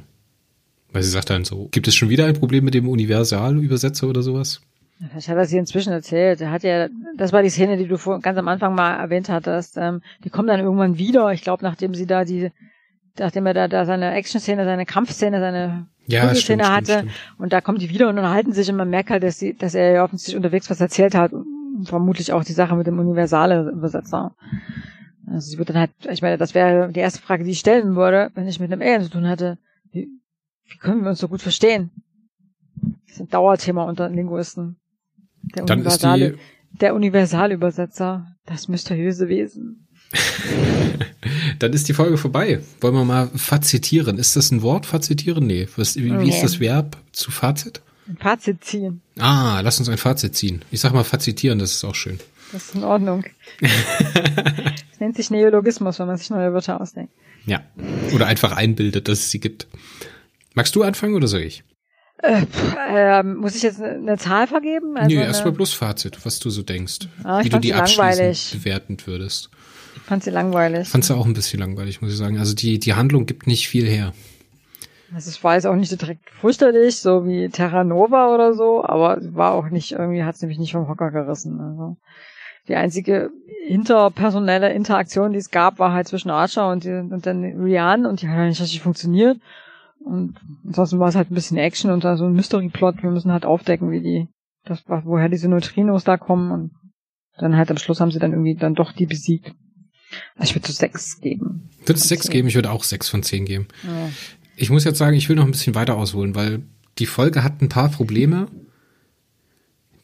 [0.91, 4.21] Weil sie sagt dann so, gibt es schon wieder ein Problem mit dem Universalübersetzer oder
[4.23, 4.61] sowas?
[5.17, 6.41] Ich habe das hier inzwischen erzählt.
[6.41, 9.29] Er hat ja, das war die Szene, die du vor, ganz am Anfang mal erwähnt
[9.29, 9.77] hattest.
[9.77, 11.31] Ähm, die kommt dann irgendwann wieder.
[11.33, 12.51] Ich glaube, nachdem sie da die,
[13.19, 16.85] nachdem er da, da seine Action-Szene, seine Kampfszene, seine ja, Szene hatte.
[16.85, 17.39] Stimmt, stimmt.
[17.39, 19.75] Und da kommen die wieder und unterhalten sich und man merkt halt, dass, sie, dass
[19.75, 21.33] er ja offensichtlich unterwegs was erzählt hat.
[21.33, 21.47] Und
[21.85, 24.35] vermutlich auch die Sache mit dem universale Übersetzer.
[25.27, 27.95] Also sie wird dann halt, ich meine, das wäre die erste Frage, die ich stellen
[27.95, 29.57] würde, wenn ich mit einem Alien zu tun hatte.
[29.91, 30.07] Wie,
[30.65, 31.91] wie können wir uns so gut verstehen?
[33.05, 34.77] Das ist ein Dauerthema unter Linguisten.
[35.55, 36.39] Der Dann universale, ist
[36.73, 39.87] die, der Universalübersetzer, das mysteriöse Wesen.
[41.59, 42.61] Dann ist die Folge vorbei.
[42.81, 44.17] Wollen wir mal fazitieren?
[44.17, 45.47] Ist das ein Wort, fazitieren?
[45.47, 45.67] Nee.
[45.75, 47.81] Was, wie, wie ist das Verb zu Fazit?
[48.07, 49.01] Ein Fazit ziehen.
[49.19, 50.63] Ah, lass uns ein Fazit ziehen.
[50.71, 52.19] Ich sag mal fazitieren, das ist auch schön.
[52.51, 53.25] Das ist in Ordnung.
[53.59, 57.11] das nennt sich Neologismus, wenn man sich neue Wörter ausdenkt.
[57.45, 57.61] Ja.
[58.13, 59.67] Oder einfach einbildet, dass es sie gibt.
[60.53, 61.63] Magst du anfangen oder soll ich?
[62.23, 62.45] Äh,
[62.89, 64.97] äh, muss ich jetzt eine Zahl vergeben?
[64.97, 67.07] Also nee, erstmal bloß Fazit, was du so denkst.
[67.23, 69.49] Ah, wie du die abschließend bewerten würdest.
[70.07, 70.87] Fand sie langweilig.
[70.87, 72.39] Fand sie auch ein bisschen langweilig, muss ich sagen.
[72.39, 74.13] Also die, die Handlung gibt nicht viel her.
[75.13, 79.17] Also es war jetzt auch nicht direkt fürchterlich, so wie Terra Nova oder so, aber
[79.33, 81.59] war auch nicht, irgendwie hat es nämlich nicht vom Hocker gerissen.
[81.59, 81.97] Also
[82.69, 83.31] die einzige
[83.67, 88.21] interpersonelle Interaktion, die es gab, war halt zwischen Archer und, die, und dann Rian und
[88.21, 89.41] die hat ja nicht richtig funktioniert.
[90.05, 93.03] Und ansonsten war es halt ein bisschen Action und da so ein Mystery-Plot.
[93.03, 94.27] Wir müssen halt aufdecken, wie die,
[94.63, 96.71] das, woher diese Neutrinos da kommen und
[97.37, 99.53] dann halt am Schluss haben sie dann irgendwie dann doch die besiegt.
[100.35, 101.69] Also ich würde so sechs geben.
[101.85, 102.47] Würde es sechs geben?
[102.47, 103.67] Ich würde auch sechs von zehn geben.
[103.83, 104.09] Ja.
[104.55, 106.61] Ich muss jetzt sagen, ich will noch ein bisschen weiter ausholen, weil
[106.97, 108.47] die Folge hat ein paar Probleme,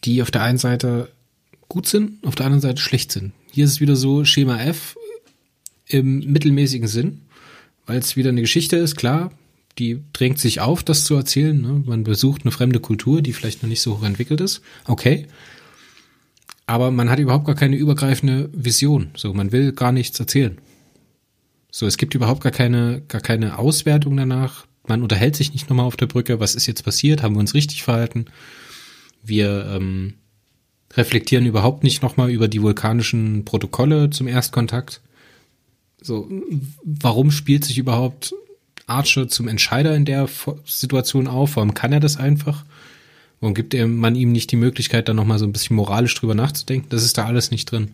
[0.04, 1.10] die auf der einen Seite
[1.70, 3.34] gut sind, auf der anderen Seite schlecht sind.
[3.52, 4.96] Hier ist es wieder so Schema F
[5.88, 7.22] im mittelmäßigen Sinn,
[7.86, 9.32] weil es wieder eine Geschichte ist, klar,
[9.80, 11.60] die drängt sich auf, das zu erzählen.
[11.60, 11.84] Ne?
[11.86, 14.62] Man besucht eine fremde Kultur, die vielleicht noch nicht so hoch entwickelt ist.
[14.86, 15.28] Okay.
[16.66, 19.12] Aber man hat überhaupt gar keine übergreifende Vision.
[19.16, 20.58] So, man will gar nichts erzählen.
[21.72, 24.66] So, es gibt überhaupt gar keine, gar keine Auswertung danach.
[24.88, 26.40] Man unterhält sich nicht nochmal auf der Brücke.
[26.40, 27.24] Was ist jetzt passiert?
[27.24, 28.26] Haben wir uns richtig verhalten?
[29.24, 30.16] Wir ähm,
[30.94, 35.02] reflektieren überhaupt nicht nochmal über die vulkanischen Protokolle zum Erstkontakt.
[36.02, 36.30] So,
[36.84, 38.34] warum spielt sich überhaupt
[38.86, 40.28] Archer zum Entscheider in der
[40.66, 41.56] Situation auf?
[41.56, 42.66] Warum kann er das einfach?
[43.44, 46.88] Warum gibt man ihm nicht die Möglichkeit, da nochmal so ein bisschen moralisch drüber nachzudenken?
[46.88, 47.92] Das ist da alles nicht drin.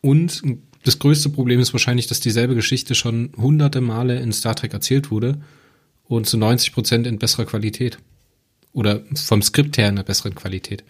[0.00, 0.40] Und
[0.84, 5.10] das größte Problem ist wahrscheinlich, dass dieselbe Geschichte schon hunderte Male in Star Trek erzählt
[5.10, 5.42] wurde
[6.08, 7.98] und zu 90 Prozent in besserer Qualität.
[8.72, 10.82] Oder vom Skript her in einer besseren Qualität.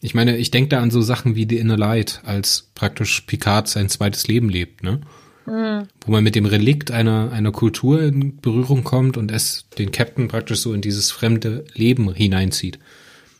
[0.00, 3.66] Ich meine, ich denke da an so Sachen wie The Inner Light, als praktisch Picard
[3.66, 5.00] sein zweites Leben lebt, ne?
[5.48, 5.88] Mhm.
[6.04, 10.28] Wo man mit dem Relikt einer, einer Kultur in Berührung kommt und es den Captain
[10.28, 12.78] praktisch so in dieses fremde Leben hineinzieht.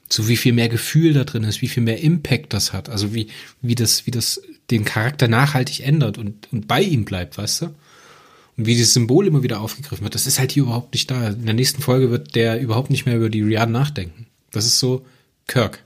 [0.08, 3.12] So wie viel mehr Gefühl da drin ist, wie viel mehr Impact das hat, also
[3.12, 3.28] wie,
[3.60, 4.40] wie das, wie das
[4.70, 7.66] den Charakter nachhaltig ändert und, und bei ihm bleibt, weißt du?
[7.66, 11.28] Und wie dieses Symbol immer wieder aufgegriffen wird, das ist halt hier überhaupt nicht da.
[11.28, 14.26] In der nächsten Folge wird der überhaupt nicht mehr über die Rian nachdenken.
[14.50, 15.04] Das ist so
[15.46, 15.84] Kirk.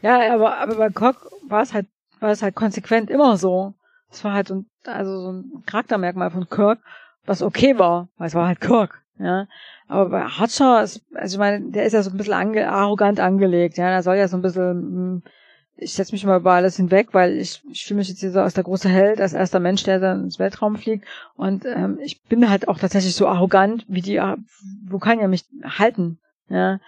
[0.00, 1.16] Ja, aber, aber bei Kirk
[1.48, 1.86] war es halt,
[2.20, 3.74] war es halt konsequent immer so.
[4.10, 6.78] Es war halt so ein, also so ein Charaktermerkmal von Kirk,
[7.26, 9.46] was okay war, weil es war halt Kirk, ja.
[9.86, 13.20] Aber bei Hutcher ist, also ich meine, der ist ja so ein bisschen ange, arrogant
[13.20, 13.90] angelegt, ja.
[13.90, 15.22] Der soll ja so ein bisschen, hm,
[15.76, 18.40] ich setze mich mal über alles hinweg, weil ich, ich fühle mich jetzt hier so
[18.40, 21.06] als der große Held, als erster Mensch, der dann ins Weltraum fliegt.
[21.36, 24.20] Und ähm, ich bin halt auch tatsächlich so arrogant, wie die,
[24.88, 26.80] wo kann ja mich halten, ja.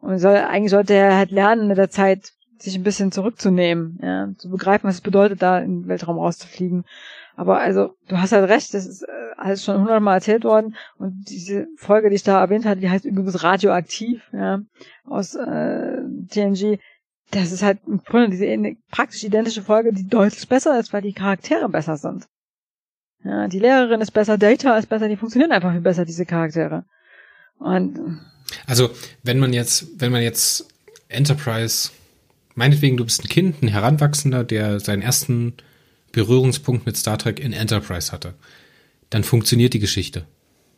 [0.00, 2.32] Und soll, eigentlich sollte er halt lernen mit der Zeit,
[2.62, 6.84] sich ein bisschen zurückzunehmen, ja, zu begreifen, was es bedeutet, da den Weltraum rauszufliegen.
[7.36, 11.24] Aber also, du hast halt recht, das ist äh, alles schon hundertmal erzählt worden und
[11.28, 14.60] diese Folge, die ich da erwähnt hatte, die heißt übrigens Radioaktiv, ja,
[15.04, 16.78] aus äh, TNG.
[17.30, 18.46] Das ist halt im Grunde diese
[18.90, 22.26] praktisch identische Folge, die deutlich besser ist, weil die Charaktere besser sind.
[23.22, 26.84] Ja, die Lehrerin ist besser, Data ist besser, die funktionieren einfach viel besser, diese Charaktere.
[27.58, 28.20] Und
[28.66, 28.90] also,
[29.22, 30.66] wenn man jetzt, wenn man jetzt
[31.08, 31.90] Enterprise
[32.58, 35.54] meinetwegen, du bist ein Kind, ein Heranwachsender, der seinen ersten
[36.12, 38.34] Berührungspunkt mit Star Trek in Enterprise hatte,
[39.10, 40.26] dann funktioniert die Geschichte.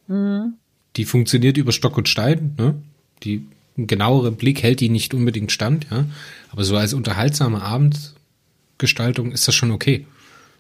[0.07, 0.55] Mhm.
[0.97, 2.75] Die funktioniert über Stock und Stein, ne?
[3.23, 6.05] Die genauere Blick hält die nicht unbedingt stand, ja.
[6.51, 10.07] Aber so als unterhaltsame Abendgestaltung ist das schon okay.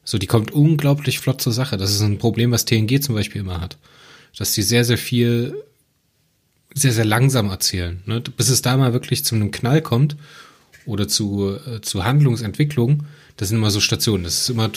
[0.04, 1.76] So, die kommt unglaublich flott zur Sache.
[1.76, 3.76] Das ist ein Problem, was TNG zum Beispiel immer hat.
[4.38, 5.54] Dass die sehr, sehr viel,
[6.72, 8.20] sehr, sehr langsam erzählen, ne?
[8.20, 10.16] Bis es da mal wirklich zu einem Knall kommt
[10.86, 13.04] oder zu, äh, zu Handlungsentwicklung,
[13.36, 14.24] das sind immer so Stationen.
[14.24, 14.70] Das ist immer,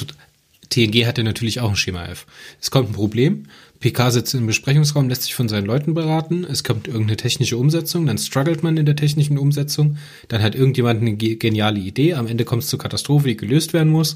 [0.70, 2.26] TNG hat ja natürlich auch ein Schema F.
[2.62, 3.46] Es kommt ein Problem,
[3.80, 8.06] PK sitzt im Besprechungsraum, lässt sich von seinen Leuten beraten, es kommt irgendeine technische Umsetzung,
[8.06, 9.98] dann struggelt man in der technischen Umsetzung,
[10.30, 13.92] dann hat irgendjemand eine geniale Idee, am Ende kommt es zur Katastrophe, die gelöst werden
[13.92, 14.16] muss.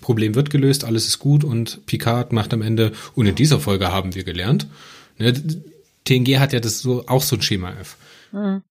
[0.00, 3.92] Problem wird gelöst, alles ist gut und Picard macht am Ende, und in dieser Folge
[3.92, 4.66] haben wir gelernt.
[5.18, 5.32] Ne,
[6.04, 7.96] TNG hat ja das so auch so ein Schema F.
[8.32, 8.62] Mhm.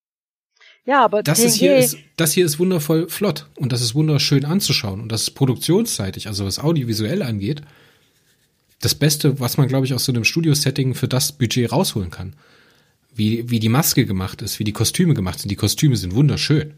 [0.86, 4.44] Ja, aber das, ist hier ist, das hier ist wundervoll flott und das ist wunderschön
[4.44, 7.62] anzuschauen und das ist produktionsseitig, also was audiovisuell angeht,
[8.82, 12.34] das Beste, was man, glaube ich, aus so einem Studio-Setting für das Budget rausholen kann.
[13.16, 15.50] Wie, wie die Maske gemacht ist, wie die Kostüme gemacht sind.
[15.50, 16.74] Die Kostüme sind wunderschön.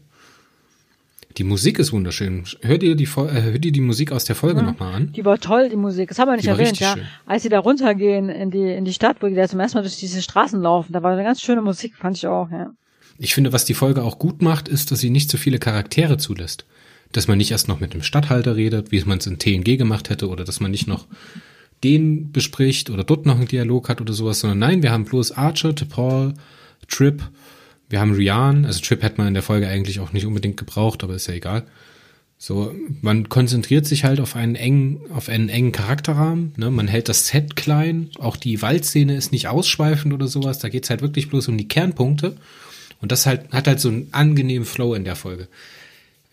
[1.38, 2.44] Die Musik ist wunderschön.
[2.62, 5.12] Hört ihr die, äh, hört ihr die Musik aus der Folge ja, nochmal an?
[5.12, 6.10] Die war toll, die Musik.
[6.10, 6.94] Das haben wir nicht erwähnt, ja.
[6.94, 7.06] Schön.
[7.26, 9.82] Als sie da runtergehen in die, in die Stadt, wo die da zum ersten Mal
[9.82, 12.70] durch diese Straßen laufen, da war eine ganz schöne Musik, fand ich auch, ja.
[13.18, 16.18] Ich finde, was die Folge auch gut macht, ist, dass sie nicht so viele Charaktere
[16.18, 16.66] zulässt.
[17.12, 20.10] Dass man nicht erst noch mit dem Stadthalter redet, wie man es in TNG gemacht
[20.10, 21.06] hätte, oder dass man nicht noch
[21.84, 25.32] den bespricht oder dort noch einen Dialog hat oder sowas, sondern nein, wir haben bloß
[25.32, 26.34] Archer, T'Pol,
[26.88, 27.22] Trip,
[27.88, 31.04] wir haben Rian, also Trip hätte man in der Folge eigentlich auch nicht unbedingt gebraucht,
[31.04, 31.66] aber ist ja egal.
[32.38, 36.70] So, man konzentriert sich halt auf einen engen, auf einen engen Charakterrahmen, ne?
[36.70, 40.90] Man hält das Set klein, auch die Waldszene ist nicht ausschweifend oder sowas, da geht's
[40.90, 42.36] halt wirklich bloß um die Kernpunkte.
[43.00, 45.48] Und das halt, hat halt so einen angenehmen Flow in der Folge.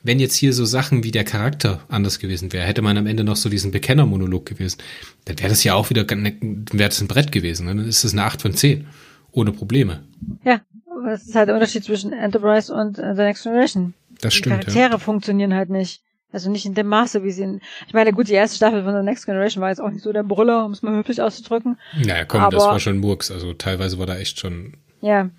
[0.01, 3.24] Wenn jetzt hier so Sachen wie der Charakter anders gewesen wäre, hätte man am Ende
[3.24, 4.80] noch so diesen Bekennermonolog gewesen,
[5.26, 6.24] dann wäre das ja auch wieder, dann
[6.72, 7.76] wäre das ein Brett gewesen, ne?
[7.76, 8.86] dann ist das eine 8 von 10.
[9.32, 10.03] Ohne Probleme.
[10.43, 10.61] Ja,
[11.05, 13.93] das ist halt der Unterschied zwischen Enterprise und äh, The Next Generation.
[14.22, 14.61] Das stimmt.
[14.61, 14.97] Die Charaktere ja.
[14.99, 16.01] funktionieren halt nicht.
[16.32, 17.61] Also nicht in dem Maße, wie sie in.
[17.88, 20.11] Ich meine, gut, die erste Staffel von The Next Generation war jetzt auch nicht so
[20.11, 21.78] der Brüller, um es mal höflich auszudrücken.
[21.95, 23.30] Naja, komm, aber, das war schon Murks.
[23.30, 24.74] Also teilweise war da echt schon.
[25.04, 25.30] Ja.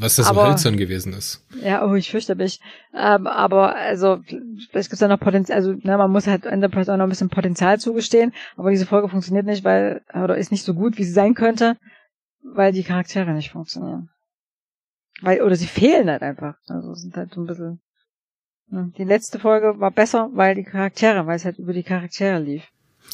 [0.00, 1.46] Was das aber, so hölzern gewesen ist.
[1.62, 2.58] Ja, oh, ich fürchte mich.
[2.92, 4.20] Ähm, aber also,
[4.72, 7.28] es gibt ja noch Potenzial, also ne, man muss halt Enterprise auch noch ein bisschen
[7.28, 11.12] Potenzial zugestehen, aber diese Folge funktioniert nicht, weil, oder ist nicht so gut, wie sie
[11.12, 11.76] sein könnte,
[12.42, 14.10] weil die Charaktere nicht funktionieren.
[15.22, 16.56] Weil, oder sie fehlen halt einfach.
[16.66, 17.80] Also sind halt so ein bisschen.
[18.66, 18.92] Ne.
[18.98, 22.64] Die letzte Folge war besser, weil die Charaktere, weil es halt über die Charaktere lief.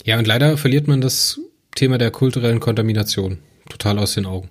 [0.06, 1.38] Ja, und leider verliert man das
[1.74, 4.48] Thema der kulturellen Kontamination total aus den Augen.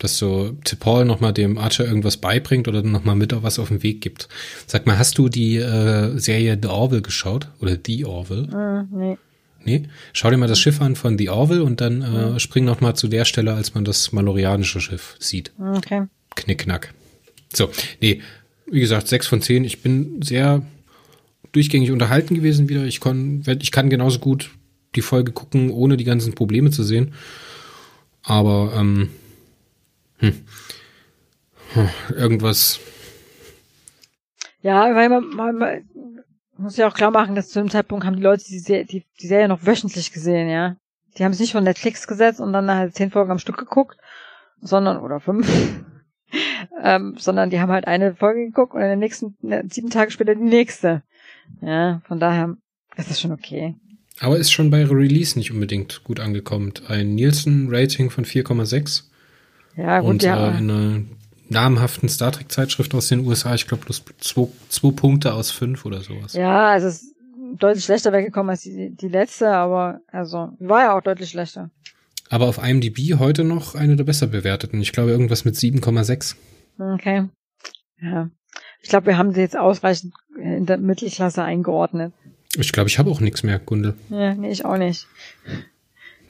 [0.00, 3.82] Dass so T'Pol nochmal dem Archer irgendwas beibringt oder nochmal mit auf was auf den
[3.82, 4.28] Weg gibt.
[4.66, 7.48] Sag mal, hast du die äh, Serie The Orville geschaut?
[7.60, 8.48] Oder The Orville?
[8.48, 9.18] Mm, nee.
[9.64, 9.82] Nee?
[10.12, 12.38] Schau dir mal das Schiff an von The Orville und dann äh, mhm.
[12.38, 15.52] spring noch mal zu der Stelle, als man das malorianische Schiff sieht.
[15.58, 16.06] Okay.
[16.34, 16.94] Knickknack.
[17.52, 17.70] So,
[18.00, 18.22] nee,
[18.70, 19.64] wie gesagt, sechs von zehn.
[19.64, 20.62] Ich bin sehr
[21.52, 22.84] durchgängig unterhalten gewesen wieder.
[22.84, 24.50] Ich, kon, ich kann genauso gut
[24.94, 27.12] die Folge gucken, ohne die ganzen Probleme zu sehen.
[28.22, 29.10] Aber ähm,
[30.20, 30.44] hm,
[32.16, 32.80] irgendwas.
[34.62, 35.82] Ja, weil man, man, man
[36.56, 39.04] muss ja auch klar machen, dass zu dem Zeitpunkt haben die Leute die, Serie, die,
[39.20, 40.76] die Serie noch wöchentlich gesehen, ja.
[41.16, 43.96] Die haben es nicht von Netflix gesetzt und dann halt zehn Folgen am Stück geguckt,
[44.60, 45.50] sondern, oder fünf,
[46.82, 50.10] ähm, sondern die haben halt eine Folge geguckt und in den nächsten, ne, sieben Tage
[50.10, 51.02] später die nächste.
[51.62, 52.56] Ja, von daher
[52.96, 53.74] ist es schon okay.
[54.20, 56.74] Aber ist schon bei Release nicht unbedingt gut angekommen.
[56.86, 59.09] Ein Nielsen-Rating von 4,6.
[59.76, 60.50] Ja, gut, und, ja.
[60.50, 61.02] Äh, in einer
[61.48, 66.00] namhaften Star Trek-Zeitschrift aus den USA, ich glaube, bloß zwei, zwei Punkte aus fünf oder
[66.00, 66.34] sowas.
[66.34, 67.14] Ja, also es ist
[67.58, 71.70] deutlich schlechter weggekommen als die, die letzte, aber also war ja auch deutlich schlechter.
[72.28, 74.80] Aber auf IMDb heute noch eine der besser bewerteten.
[74.80, 76.36] Ich glaube irgendwas mit 7,6.
[76.94, 77.28] Okay.
[78.00, 78.30] Ja.
[78.82, 82.12] Ich glaube, wir haben sie jetzt ausreichend in der Mittelklasse eingeordnet.
[82.56, 83.94] Ich glaube, ich habe auch nichts mehr, Gundel.
[84.08, 85.06] Ja, nee, ich auch nicht.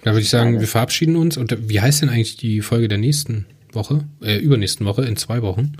[0.03, 1.37] Da würde ich sagen, wir verabschieden uns.
[1.37, 4.05] Und wie heißt denn eigentlich die Folge der nächsten Woche?
[4.23, 5.73] Äh, übernächsten Woche, in zwei Wochen.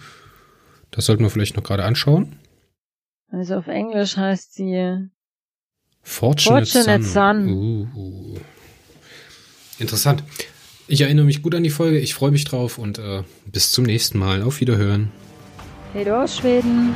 [0.91, 2.37] Das sollten wir vielleicht noch gerade anschauen.
[3.31, 5.09] Also auf Englisch heißt sie
[6.03, 7.49] Fortunate, Fortunate Sun.
[7.49, 7.53] Sun.
[7.53, 8.39] Uh, uh.
[9.79, 10.25] Interessant.
[10.89, 13.85] Ich erinnere mich gut an die Folge, ich freue mich drauf und äh, bis zum
[13.85, 14.43] nächsten Mal.
[14.43, 15.13] Auf Wiederhören.
[15.93, 16.95] Hey du aus Schweden.